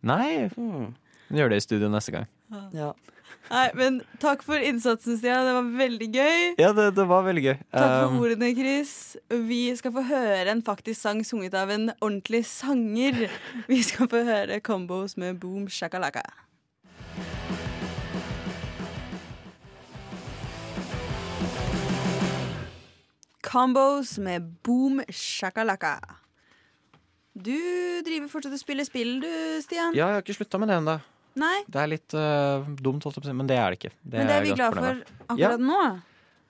[0.03, 0.93] Nei, Hmm.
[1.33, 2.27] gjør det i studio neste gang.
[2.71, 2.93] Ja.
[3.51, 5.45] Nei, men takk for innsatsen, Stian.
[5.45, 6.43] Det var veldig gøy.
[6.61, 7.57] Ja, det, det var veldig gøy.
[7.75, 8.93] Takk Um, for ordene, Chris.
[9.29, 13.27] Vi skal få høre en faktisk sang sunget av en ordentlig sanger.
[13.67, 16.23] Vi skal få høre combos med Boom Shakalaka.
[23.41, 25.97] Combos med Boom Shakalaka.
[27.33, 27.55] Du
[28.05, 29.29] driver fortsatt og spiller spill, du,
[29.61, 29.95] Stian?
[29.97, 30.99] Ja, jeg har ikke slutta med det ennå.
[31.39, 33.93] Nei, Det er litt uh, dumt, men det er det ikke.
[34.03, 34.89] Det men det er vi glad for
[35.33, 35.53] akkurat ja.
[35.57, 35.83] nå.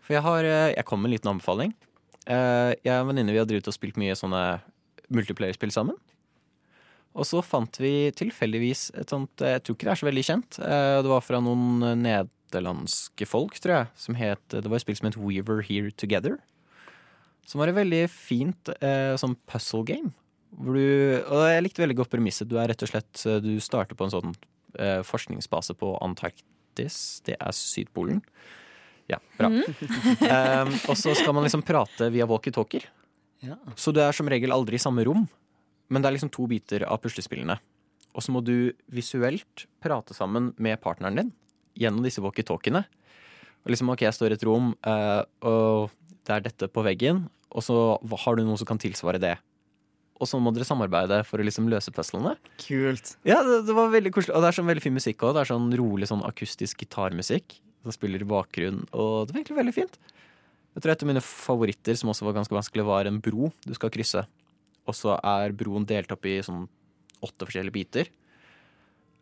[0.03, 1.75] For jeg har eh, Jeg kom med en liten anbefaling.
[2.27, 4.41] Eh, jeg og en venninne vi har drevet og spilt mye sånne
[5.13, 5.95] multiplayer-spill sammen.
[7.15, 10.57] Og så fant vi tilfeldigvis et sånt Jeg tror ikke det er så veldig kjent.
[10.59, 13.91] Det var fra noen nederlandske folk, tror jeg.
[14.03, 16.39] Som het, det var et spill som het We Were Here Together.
[17.47, 20.11] Som var et veldig fint eh, sånn puzzle game.
[20.57, 22.49] Hvor du, og jeg likte veldig godt premisset.
[22.49, 24.35] Du er rett og slett Du starter på en sånn
[25.07, 27.21] forskningsbase på Antarktis.
[27.25, 28.21] Det er Sydpolen.
[29.11, 29.49] Ja, bra.
[29.51, 32.87] um, og så skal man liksom prate via walkietalkier.
[33.43, 33.57] Ja.
[33.75, 35.25] Så du er som regel aldri i samme rom,
[35.91, 37.57] men det er liksom to biter av puslespillene.
[38.13, 41.31] Og så må du visuelt prate sammen med partneren din
[41.79, 42.85] gjennom disse walkietalkiene.
[43.63, 45.91] Og liksom, ok, jeg står i et rom, uh, og
[46.23, 47.77] det er dette på veggen, og så
[48.23, 49.35] har du noe som kan tilsvare det.
[50.21, 52.35] Og så må dere samarbeide for å liksom løse puzzlene.
[52.61, 53.15] Kult.
[53.27, 54.35] Ja, det, det var veldig koselig.
[54.37, 55.35] Og det er sånn veldig fin musikk òg.
[55.35, 58.85] Det er sånn rolig sånn akustisk gitarmusikk som spiller i bakgrunnen.
[58.93, 59.97] Og det var egentlig veldig fint.
[60.73, 63.73] Jeg tror et av mine favoritter, som også var ganske vanskelig, var en bro du
[63.77, 64.23] skal krysse.
[64.89, 66.65] Og så er broen delt opp i sånn
[67.23, 68.09] åtte forskjellige biter.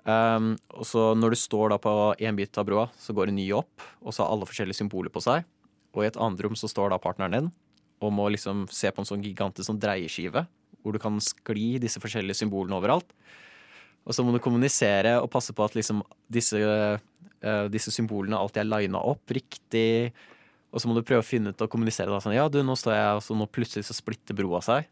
[0.02, 1.92] Um, og så når du står da på
[2.24, 5.14] én bit av broa, så går en ny opp, og så har alle forskjellige symboler
[5.14, 5.46] på seg.
[5.94, 7.52] Og i et annet rom så står da partneren din
[8.02, 10.48] og må liksom se på en sånn gigantisk sånn dreieskive,
[10.82, 13.10] hvor du kan skli disse forskjellige symbolene overalt.
[14.08, 16.02] Og så må du kommunisere og passe på at liksom
[16.34, 20.12] disse, uh, disse symbolene alltid er lina opp riktig.
[20.72, 22.78] Og så må du prøve å finne ut og kommunisere da, sånn Ja, du, nå
[22.80, 24.88] står jeg, og så nå plutselig så splitter broa seg.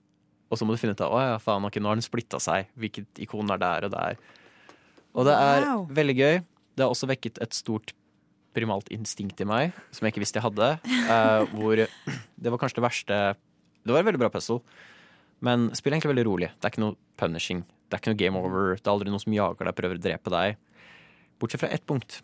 [0.50, 2.42] Og så må du finne ut av Å ja, faen, okay, nå har den splitta
[2.42, 2.70] seg.
[2.78, 4.20] Hvilket ikon er der og der.
[5.18, 5.88] Og det er Wow.
[5.90, 6.36] veldig gøy.
[6.78, 7.94] Det har også vekket et stort
[8.56, 10.70] primalt instinkt i meg, som jeg ikke visste jeg hadde.
[11.10, 11.82] Uh, hvor
[12.44, 13.20] det var kanskje det verste
[13.86, 14.60] Det var et veldig bra puzzle.
[15.46, 16.50] Men spillet er egentlig veldig rolig.
[16.58, 17.64] Det er ikke noe punishing.
[17.88, 18.74] Det er ikke noe game over.
[18.76, 20.58] Det er aldri noen som jager deg, prøver å drepe deg.
[21.40, 22.20] Bortsett fra ett punkt,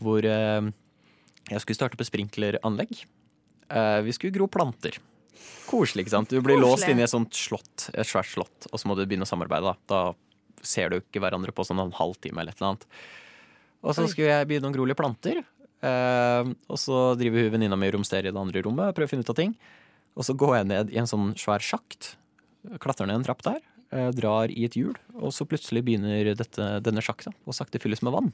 [0.00, 0.68] hvor eh,
[1.50, 3.02] jeg skulle starte på sprinkleranlegg.
[3.68, 5.00] Eh, vi skulle gro planter.
[5.66, 6.30] Koselig, ikke sant?
[6.30, 6.70] Du blir Koselig.
[6.70, 9.28] låst inne i et sånt slott, et svært slott, og så må du begynne å
[9.28, 9.74] samarbeide.
[9.74, 12.86] Da, da ser du ikke hverandre på sånn en halvtime eller et eller annet.
[13.84, 15.42] Og så skulle jeg begynne å gro litt planter.
[15.84, 19.12] Eh, og så driver hun venninna mi og romsterer i det andre rommet prøver å
[19.12, 19.56] finne ut av ting.
[20.14, 22.14] Og så går jeg ned i en sånn svær sjakt,
[22.82, 26.68] klatrer ned en trapp der, eh, drar i et hjul, og så plutselig begynner dette,
[26.84, 28.30] denne sjakta å sakte fylles med vann.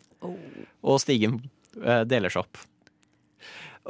[0.83, 1.41] Og stigen
[1.83, 2.63] eh, deler seg opp.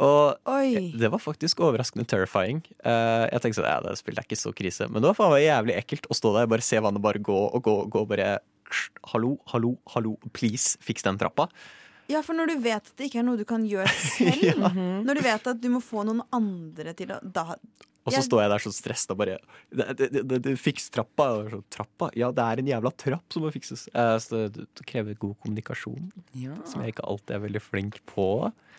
[0.00, 0.92] Og Oi.
[0.96, 2.62] det var faktisk overraskende terrifying.
[2.86, 4.86] Eh, jeg tenkte sånn, ja, det spilte ikke så krise.
[4.88, 7.36] Men det var faen meg jævlig ekkelt å stå der bare se vannet bare gå
[7.50, 8.04] og gå og gå.
[8.08, 8.38] Bare
[9.10, 11.48] hallo, hallo, hallo, please, fiks den trappa.
[12.10, 14.66] Ja, for når du vet at det ikke er noe du kan gjøre selv,
[15.06, 17.54] når du vet at du må få noen andre til å da,
[18.04, 21.26] Og så Jeg- står jeg der så stressa og bare Fiks trappa.
[21.50, 22.10] Så, trappa?
[22.16, 23.86] Ja, det er en jævla trapp som må fikses.
[23.94, 26.54] Eh, så det, det krever god kommunikasjon, Ja.
[26.64, 28.26] som jeg ikke alltid er veldig flink på.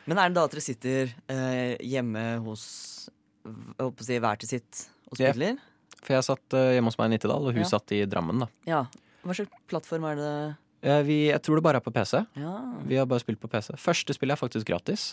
[0.09, 3.09] Men er det da at dere sitter eh, hjemme hos
[3.45, 5.31] jeg håper å si, hver til sitt og Ja.
[5.31, 5.57] spiller?
[6.01, 7.69] For jeg satt eh, hjemme hos meg i Nittedal, og hun Ja.
[7.69, 8.39] satt i Drammen.
[8.39, 8.85] da Ja.
[9.23, 10.57] Hva slags plattform er det?
[10.81, 12.23] Eh, vi, Jeg tror det bare er på PC.
[12.41, 12.55] Ja.
[12.89, 13.73] Vi har bare spilt på PC.
[13.77, 15.11] Første spillet er faktisk gratis.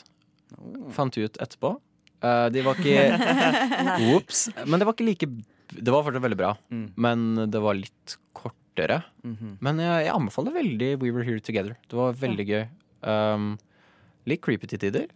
[0.57, 0.89] Oh.
[0.97, 1.75] Fant vi ut etterpå.
[2.25, 3.05] Eh, de var ikke
[4.17, 4.47] Ops.
[4.67, 5.29] Men det var ikke like
[5.69, 6.87] Det var fortsatt veldig bra, Mm.
[6.97, 9.03] men det var litt kortere.
[9.23, 9.59] Mhm.
[9.61, 11.77] Men jeg, jeg anbefaler veldig We Were Here Together.
[11.89, 12.65] Det var veldig gøy.
[13.05, 13.59] Um,
[14.27, 15.07] litt creepy til tider,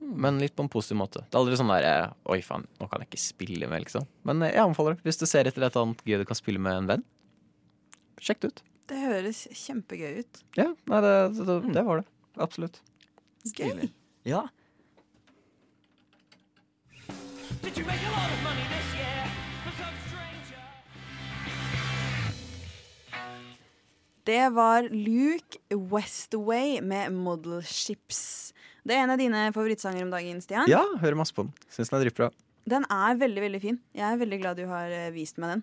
[0.00, 1.24] men litt på en positiv måte.
[1.26, 4.06] Det er aldri sånn der eh, Oi, faen, nå kan jeg ikke spille med, liksom.
[4.24, 5.02] Men jeg anbefaler det.
[5.04, 7.04] Hvis du ser etter et annet gøy du kan spille med en venn,
[8.22, 8.62] sjekk det ut.
[8.88, 10.38] Det høres kjempegøy ut.
[10.56, 12.06] Ja, nei, det, det, det var det.
[12.40, 12.80] Absolutt.
[13.52, 13.90] Gøy.
[14.28, 14.46] Ja.
[24.28, 28.52] Det var Luke Westaway med Model Ships.
[28.84, 30.68] Det er en av dine favorittsanger om dagen, Stian.
[30.68, 31.54] Ja, hører masse på den.
[31.72, 32.28] Syns den er dritbra.
[32.68, 33.78] Den er veldig, veldig fin.
[33.96, 35.62] Jeg er veldig glad du har eh, vist meg den.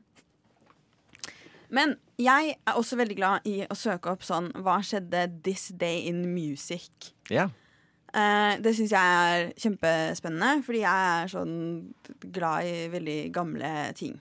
[1.69, 6.05] Men jeg er også veldig glad i å søke opp sånn Hva skjedde this day
[6.09, 7.13] in music?
[7.33, 7.49] Ja.
[8.15, 11.55] Eh, det syns jeg er kjempespennende, fordi jeg er sånn
[12.35, 14.15] glad i veldig gamle ting.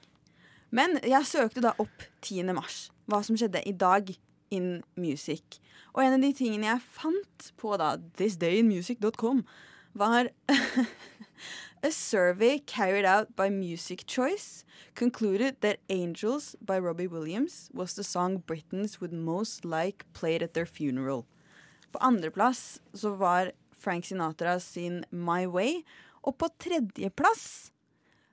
[0.74, 2.50] Men jeg søkte da opp 10.
[2.56, 2.88] mars.
[3.06, 4.10] Hva som skjedde i dag
[4.54, 5.60] in music.
[5.94, 9.44] Og en av de tingene jeg fant på da thisdayinmusic.com,
[9.94, 10.32] var
[11.84, 18.02] A survey carried out by Music Choice concluded that Angels by Robbie Williams was the
[18.02, 21.26] song Britons would most like played at their funeral.
[21.92, 25.82] På andreplass så var Frank Sinatra sin My Way.
[26.22, 27.70] Og på tredjeplass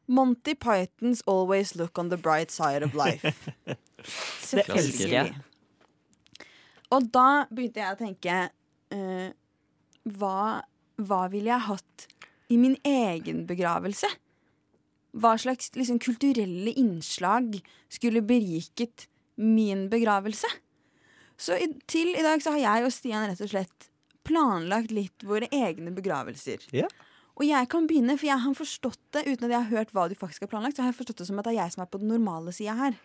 [0.06, 3.52] Monty Pythons Always Look on the Bright Side of Life.
[5.12, 5.36] Jeg.
[6.90, 8.40] Og da begynte jeg å tenke
[8.96, 9.30] uh,
[10.08, 10.64] hva,
[10.98, 12.08] hva ville jeg hatt
[12.52, 14.10] i min egen begravelse?
[15.12, 17.58] Hva slags liksom, kulturelle innslag
[17.92, 20.48] skulle beriket min begravelse?
[21.42, 23.88] Så i, til i dag så har jeg og Stian rett og slett
[24.28, 26.68] planlagt litt våre egne begravelser.
[26.76, 26.90] Ja.
[27.40, 30.06] Og jeg kan begynne, for jeg har forstått det uten at jeg har hørt hva
[30.12, 30.78] du faktisk har planlagt.
[30.78, 32.54] Så har jeg forstått det som at det er jeg som er på den normale
[32.54, 33.00] sida her.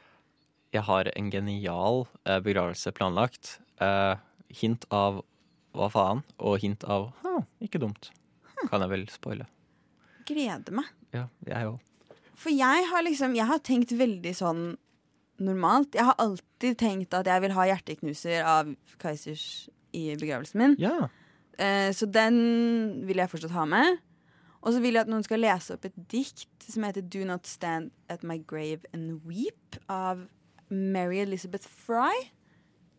[0.75, 3.57] Jeg har en genial eh, begravelse planlagt.
[3.81, 4.19] Eh,
[4.61, 5.23] hint av
[5.77, 8.11] hva faen, og hint av ha, ikke dumt.
[8.71, 9.47] Kan jeg vel spoile.
[10.27, 10.88] Gleder meg.
[11.14, 11.79] Ja, jeg òg.
[12.37, 14.64] For jeg har liksom Jeg har tenkt veldig sånn
[15.40, 15.95] normalt.
[15.95, 18.71] Jeg har alltid tenkt at jeg vil ha hjerteknuser av
[19.03, 20.77] Kaizers i begravelsen min.
[20.81, 21.09] Ja.
[21.59, 23.99] Eh, så den vil jeg fortsatt ha med.
[24.62, 27.47] Og så vil jeg at noen skal lese opp et dikt som heter Do Not
[27.47, 30.25] Stand At My Grave And Weep av
[30.71, 32.12] Mary Elizabeth Fry.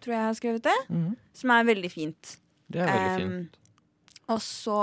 [0.01, 0.77] Tror jeg har skrevet det.
[0.93, 1.15] Mhm.
[1.33, 2.37] Som er veldig fint.
[2.71, 3.57] Det er veldig Um, fint.
[4.27, 4.77] Og så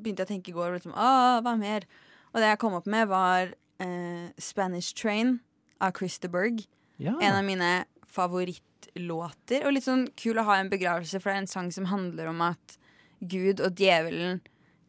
[0.00, 1.86] begynte jeg å tenke i går liksom, hva mer?
[2.32, 5.38] Og det jeg kom opp med, var eh, Spanish Train
[5.82, 6.66] av Chris de Burgh.
[7.00, 7.16] Ja.
[7.22, 7.70] En av mine
[8.10, 9.64] favorittlåter.
[9.64, 12.30] Og litt sånn kul å ha en begravelse, for det er en sang som handler
[12.30, 12.76] om at
[13.20, 14.40] Gud og djevelen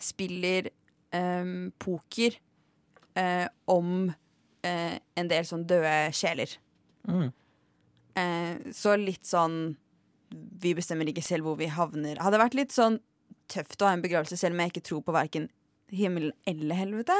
[0.01, 0.71] spiller
[1.13, 2.37] eh, poker
[3.19, 4.09] eh, om
[4.65, 6.57] eh, en del sånn døde sjeler.
[7.07, 7.29] Mm.
[8.19, 9.77] Eh, så litt sånn
[10.31, 12.19] Vi bestemmer ikke selv hvor vi havner.
[12.23, 13.01] Hadde vært litt sånn
[13.51, 15.49] tøft å ha en begravelse, selv om jeg ikke tror på verken
[15.91, 17.15] himmelen eller helvete.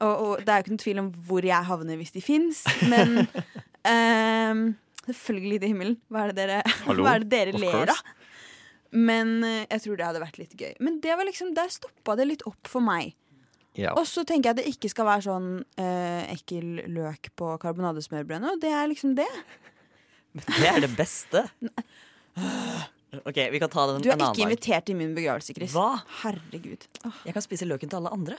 [0.00, 2.64] Og, og det er jo ikke noen tvil om hvor jeg havner hvis de fins,
[2.90, 4.70] men um,
[5.10, 5.94] Selvfølgelig til himmelen.
[6.12, 7.06] Hva er det dere, Hallo?
[7.06, 8.02] hva er det dere ler av?
[8.92, 10.74] Men uh, jeg tror det hadde vært litt gøy.
[10.84, 13.14] Men det var liksom, der stoppa det litt opp for meg.
[13.78, 13.94] Ja.
[13.96, 18.54] Og så tenker jeg at det ikke skal være sånn uh, ekkel løk på karbonadesmørbrødene.
[18.54, 19.30] Og det er liksom det.
[20.30, 21.40] Det er det beste.
[23.10, 25.72] OK, vi kan ta den Du er en annen ikke invitert til min begravelse, Chris.
[25.74, 26.02] Hva?
[26.22, 26.84] Herregud.
[27.08, 27.22] Åh.
[27.26, 28.36] Jeg kan spise løken til alle andre.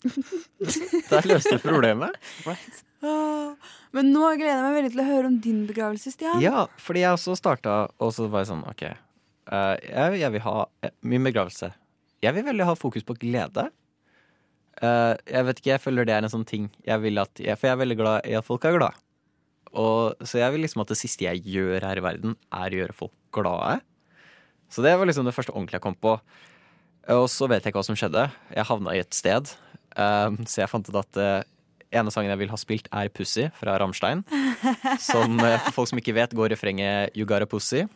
[1.10, 2.16] Der løste du problemet.
[2.46, 2.78] Right?
[3.04, 3.74] Åh.
[3.96, 6.40] Men nå gleder jeg meg veldig til å høre om din begravelse, Stian.
[6.40, 8.86] Ja, fordi jeg også starta, og så var jeg sånn OK.
[8.88, 11.72] eh, jeg, jeg vil ha eh, min begravelse.
[12.24, 13.68] Jeg vil veldig ha fokus på glede.
[14.80, 17.58] Eh, jeg vet ikke, jeg føler det er en sånn ting jeg vil at jeg,
[17.60, 18.96] For jeg er veldig glad i at folk er glad.
[19.76, 22.82] Og, så jeg vil liksom at det siste jeg gjør her i verden, er å
[22.82, 23.78] gjøre folk glade.
[24.70, 26.16] Så det var liksom det første ordentlige jeg kom på.
[27.10, 28.28] Og så vet jeg ikke hva som skjedde.
[28.54, 29.50] Jeg havna i et sted.
[29.98, 31.40] Um, så jeg fant ut at uh,
[31.90, 34.22] ene sangen jeg vil ha spilt, er 'Pussy' fra Rammstein.
[35.02, 37.88] Som uh, for folk som ikke vet, går refrenget 'You got a pussy',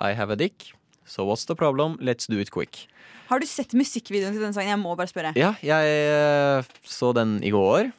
[0.00, 0.72] 'I have a dick',
[1.06, 1.98] 'So what's the problem?
[2.02, 2.88] Let's do it quick'.
[3.28, 4.70] Har du sett musikkvideoen til den sangen?
[4.70, 5.32] Jeg må bare spørre.
[5.38, 7.92] Ja, jeg uh, så den i går.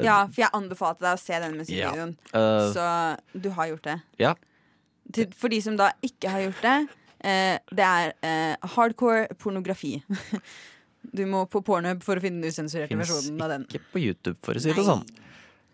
[0.00, 2.16] Ja, for jeg anbefalte deg å se den musikkvideoen.
[2.32, 2.86] Eh, Så
[3.38, 4.00] du har gjort det.
[4.18, 4.34] ja.
[5.12, 10.00] Til, for de som da ikke har gjort det, eh, det er eh, hardcore pornografi.
[11.02, 13.64] Du må på Pornhub for å finne den usensurerte versjonen av den.
[13.66, 14.84] ikke på YouTube, for å si det Nei.
[14.86, 15.02] sånn.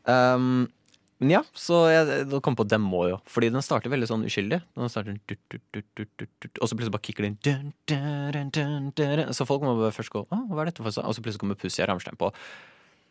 [0.08, 0.62] Um,
[1.18, 3.16] men ja, så jeg da kom på den må jo.
[3.28, 4.60] Fordi den starter veldig sånn uskyldig.
[4.78, 7.40] Den starter dut, dut, dut, Og så plutselig bare kicker det inn.
[9.34, 11.08] Så folk må bare først gå Å, hva er dette for sånn?
[11.10, 12.30] Og så plutselig kommer Pussy og Ramstein på.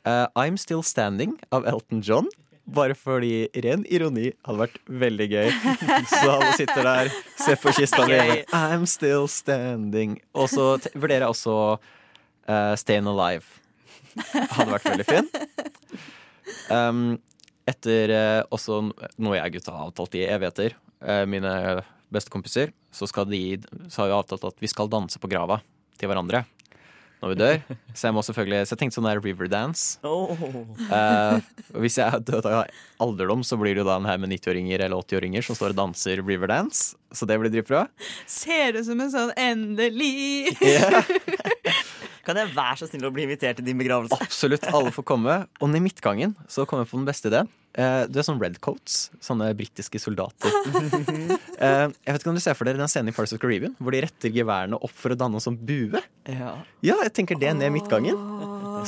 [0.07, 2.31] Uh, I'm Still Standing av Elton John.
[2.67, 5.51] Bare fordi ren ironi hadde vært veldig gøy.
[6.11, 8.17] Så alle sitter der, ser på kista mi.
[8.51, 10.17] I'm still standing.
[10.35, 13.47] Og så vurderer jeg også uh, Stayin' Alive.
[14.33, 15.31] Hadde vært veldig fin.
[16.71, 17.05] Um,
[17.67, 20.75] etter uh, også noe jeg gutta har avtalt i evigheter,
[21.07, 21.53] uh, mine
[22.11, 23.59] bestekompiser, så, skal de,
[23.91, 25.59] så har vi avtalt at vi skal danse på grava
[25.99, 26.43] til hverandre
[27.21, 27.61] når vi dør.
[27.97, 29.97] Så jeg må selvfølgelig Så jeg tenkte sånn der Riverdance.
[30.05, 30.37] Oh.
[30.91, 31.39] Uh,
[31.81, 32.67] hvis jeg er død av
[33.03, 35.81] alderdom, så blir det jo da en her med 90-åringer eller 80-åringer som står og
[35.81, 36.95] danser Riverdance.
[37.15, 37.85] Så det blir dritbra.
[38.29, 41.01] Ser ut som en sånn endelig Ja.
[42.27, 44.17] Kan jeg være så snill å bli invitert til din begravelse?
[44.19, 45.37] Absolutt, alle får komme.
[45.61, 47.47] Og ned i midtgangen så kom jeg på den beste ideen.
[47.77, 50.51] Eh, du er sånn redcoats, sånne britiske soldater.
[50.73, 53.77] eh, jeg vet ikke om du ser for dere den scenen i Parts of Caribbean
[53.77, 56.01] hvor de retter geværene opp for å danne en sånn bue?
[56.27, 56.57] Ja.
[56.83, 58.19] Ja, jeg tenker det ned i midtgangen.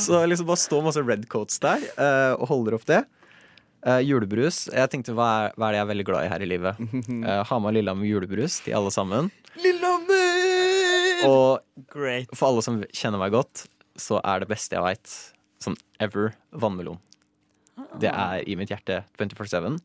[0.02, 3.06] Så liksom bare stå masse redcoats der eh, og holder opp det.
[3.88, 4.66] Eh, julebrus.
[4.74, 6.80] Jeg tenkte hva er, hva er det jeg er veldig glad i her i livet?
[7.30, 9.30] Uh, Hamar Lillehammer julebrus til alle sammen.
[11.28, 11.60] Og
[11.92, 12.30] Great.
[12.34, 13.66] for alle som kjenner meg godt,
[14.00, 15.16] så er det beste jeg veit,
[15.64, 17.00] sånn ever, vannmelon.
[18.00, 19.80] Det er i mitt hjerte 24-7.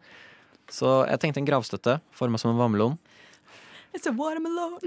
[0.71, 2.95] Så jeg tenkte en gravstøtte forma som en vannmelon.
[3.95, 4.79] It's a watermelon.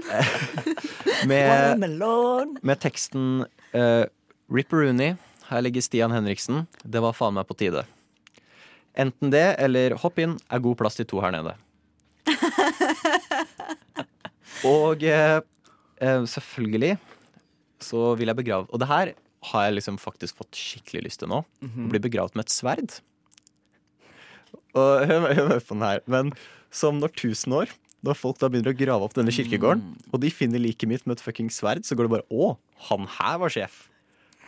[1.28, 2.58] Med, Watermelon.
[2.62, 4.04] med teksten uh,
[4.52, 5.16] Ripperoonie,
[5.48, 6.66] her ligger Stian Henriksen.
[6.84, 7.86] Det var faen meg på tide.
[8.98, 11.54] Enten det eller hopp inn, er god plass til to her nede.
[14.68, 15.38] Og eh,
[16.02, 16.96] eh, selvfølgelig
[17.78, 19.12] så vil jeg begrave Og det her
[19.52, 21.44] har jeg liksom faktisk fått skikkelig lyst til nå.
[21.62, 22.96] Å bli begravd med et sverd.
[24.74, 26.02] Og hør, hør med på den her.
[26.10, 26.32] Men
[26.74, 27.70] som når tusen år,
[28.02, 31.18] når folk da begynner å grave opp denne kirkegården, og de finner liket mitt med
[31.18, 32.56] et fucking sverd, så går det bare Å,
[32.90, 33.86] han her var sjef.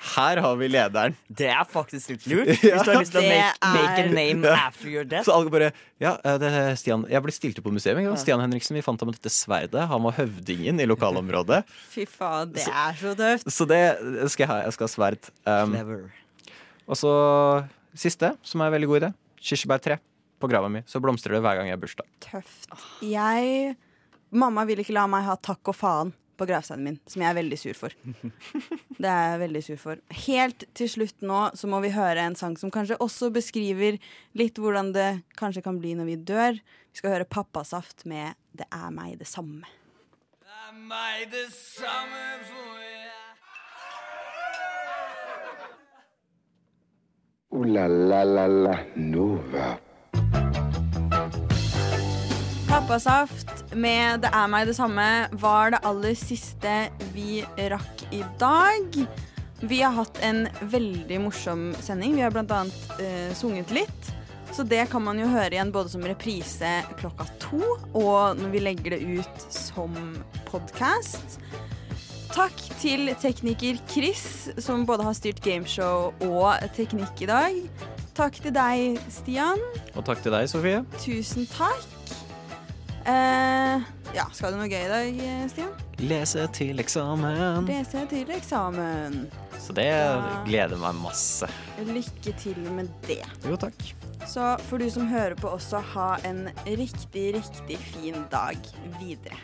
[0.01, 1.14] Her har vi lederen.
[1.28, 2.48] Det er faktisk litt lurt.
[2.62, 4.55] Hvis du har lyst til å make, make a name Ja.
[4.70, 5.26] after your death.
[5.28, 5.68] Så alle bare
[6.01, 8.01] Ja, eh, det er Stian Jeg ble stilt opp på museet.
[8.01, 8.14] Ja.
[8.16, 9.84] Stian Henriksen, vi fant ham med dette sverdet.
[9.90, 11.62] Han var høvdingen i lokalområdet.
[11.92, 13.51] Fy faen, det er så tøft.
[13.53, 13.82] Så det
[14.32, 14.59] skal jeg ha.
[14.64, 15.30] Jeg skal ha sverd.
[15.44, 16.07] Um, Clever.
[16.88, 17.12] og så
[18.01, 19.12] siste, som er en veldig god idé.
[19.40, 19.98] Kirsebærtre
[20.40, 20.80] på grava mi.
[20.88, 22.09] Så blomstrer det hver gang jeg har bursdag.
[22.24, 22.70] Tøft.
[23.05, 23.76] Jeg
[24.30, 27.36] Mamma vil ikke la meg ha takk og faen på gravsteinen min, som jeg er
[27.36, 27.95] veldig sur for.
[29.01, 30.01] Det er jeg veldig sur for.
[30.24, 34.01] Helt til slutt nå så må vi høre en sang som kanskje også beskriver
[34.36, 35.11] litt hvordan det
[35.41, 36.62] kanskje kan bli når vi dør.
[36.91, 39.68] Vi skal høre Pappasaft med 'Det er meg det samme'.
[40.41, 43.20] Det er meg det samme for jeg.
[47.53, 49.89] Ooh la la la la Nova.
[52.71, 58.95] Pappasaft med 'Det er meg det samme' var det aller siste vi rakk i dag.
[59.61, 62.14] Vi har hatt en veldig morsom sending.
[62.14, 64.12] Vi har blant annet eh, sunget litt.
[64.53, 66.71] Så det kan man jo høre igjen både som reprise
[67.03, 67.59] klokka to
[67.93, 69.91] og når vi legger det ut som
[70.47, 71.41] podkast.
[72.31, 77.62] Takk til tekniker Chris, som både har styrt gameshow og teknikk i dag.
[78.14, 79.59] Takk til deg, Stian.
[79.97, 80.85] Og takk til deg, Sofie.
[81.03, 81.99] Tusen takk.
[83.05, 83.82] Eh,
[84.14, 85.20] ja, skal du noe gøy i dag,
[85.53, 85.70] Stian?
[86.01, 87.68] Lese til eksamen.
[87.68, 89.22] Lese til eksamen.
[89.61, 90.20] Så det ja.
[90.46, 91.48] gleder meg masse.
[91.84, 93.22] Lykke til med det.
[93.46, 93.76] Jo, takk.
[94.28, 98.59] Så får du som hører på også ha en riktig, riktig fin dag
[99.01, 99.38] videre.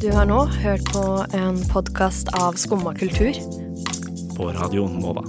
[0.00, 1.04] Du har nå hørt på
[1.36, 3.36] en podkast av Skumma kultur.
[4.36, 5.26] På Radio Nova.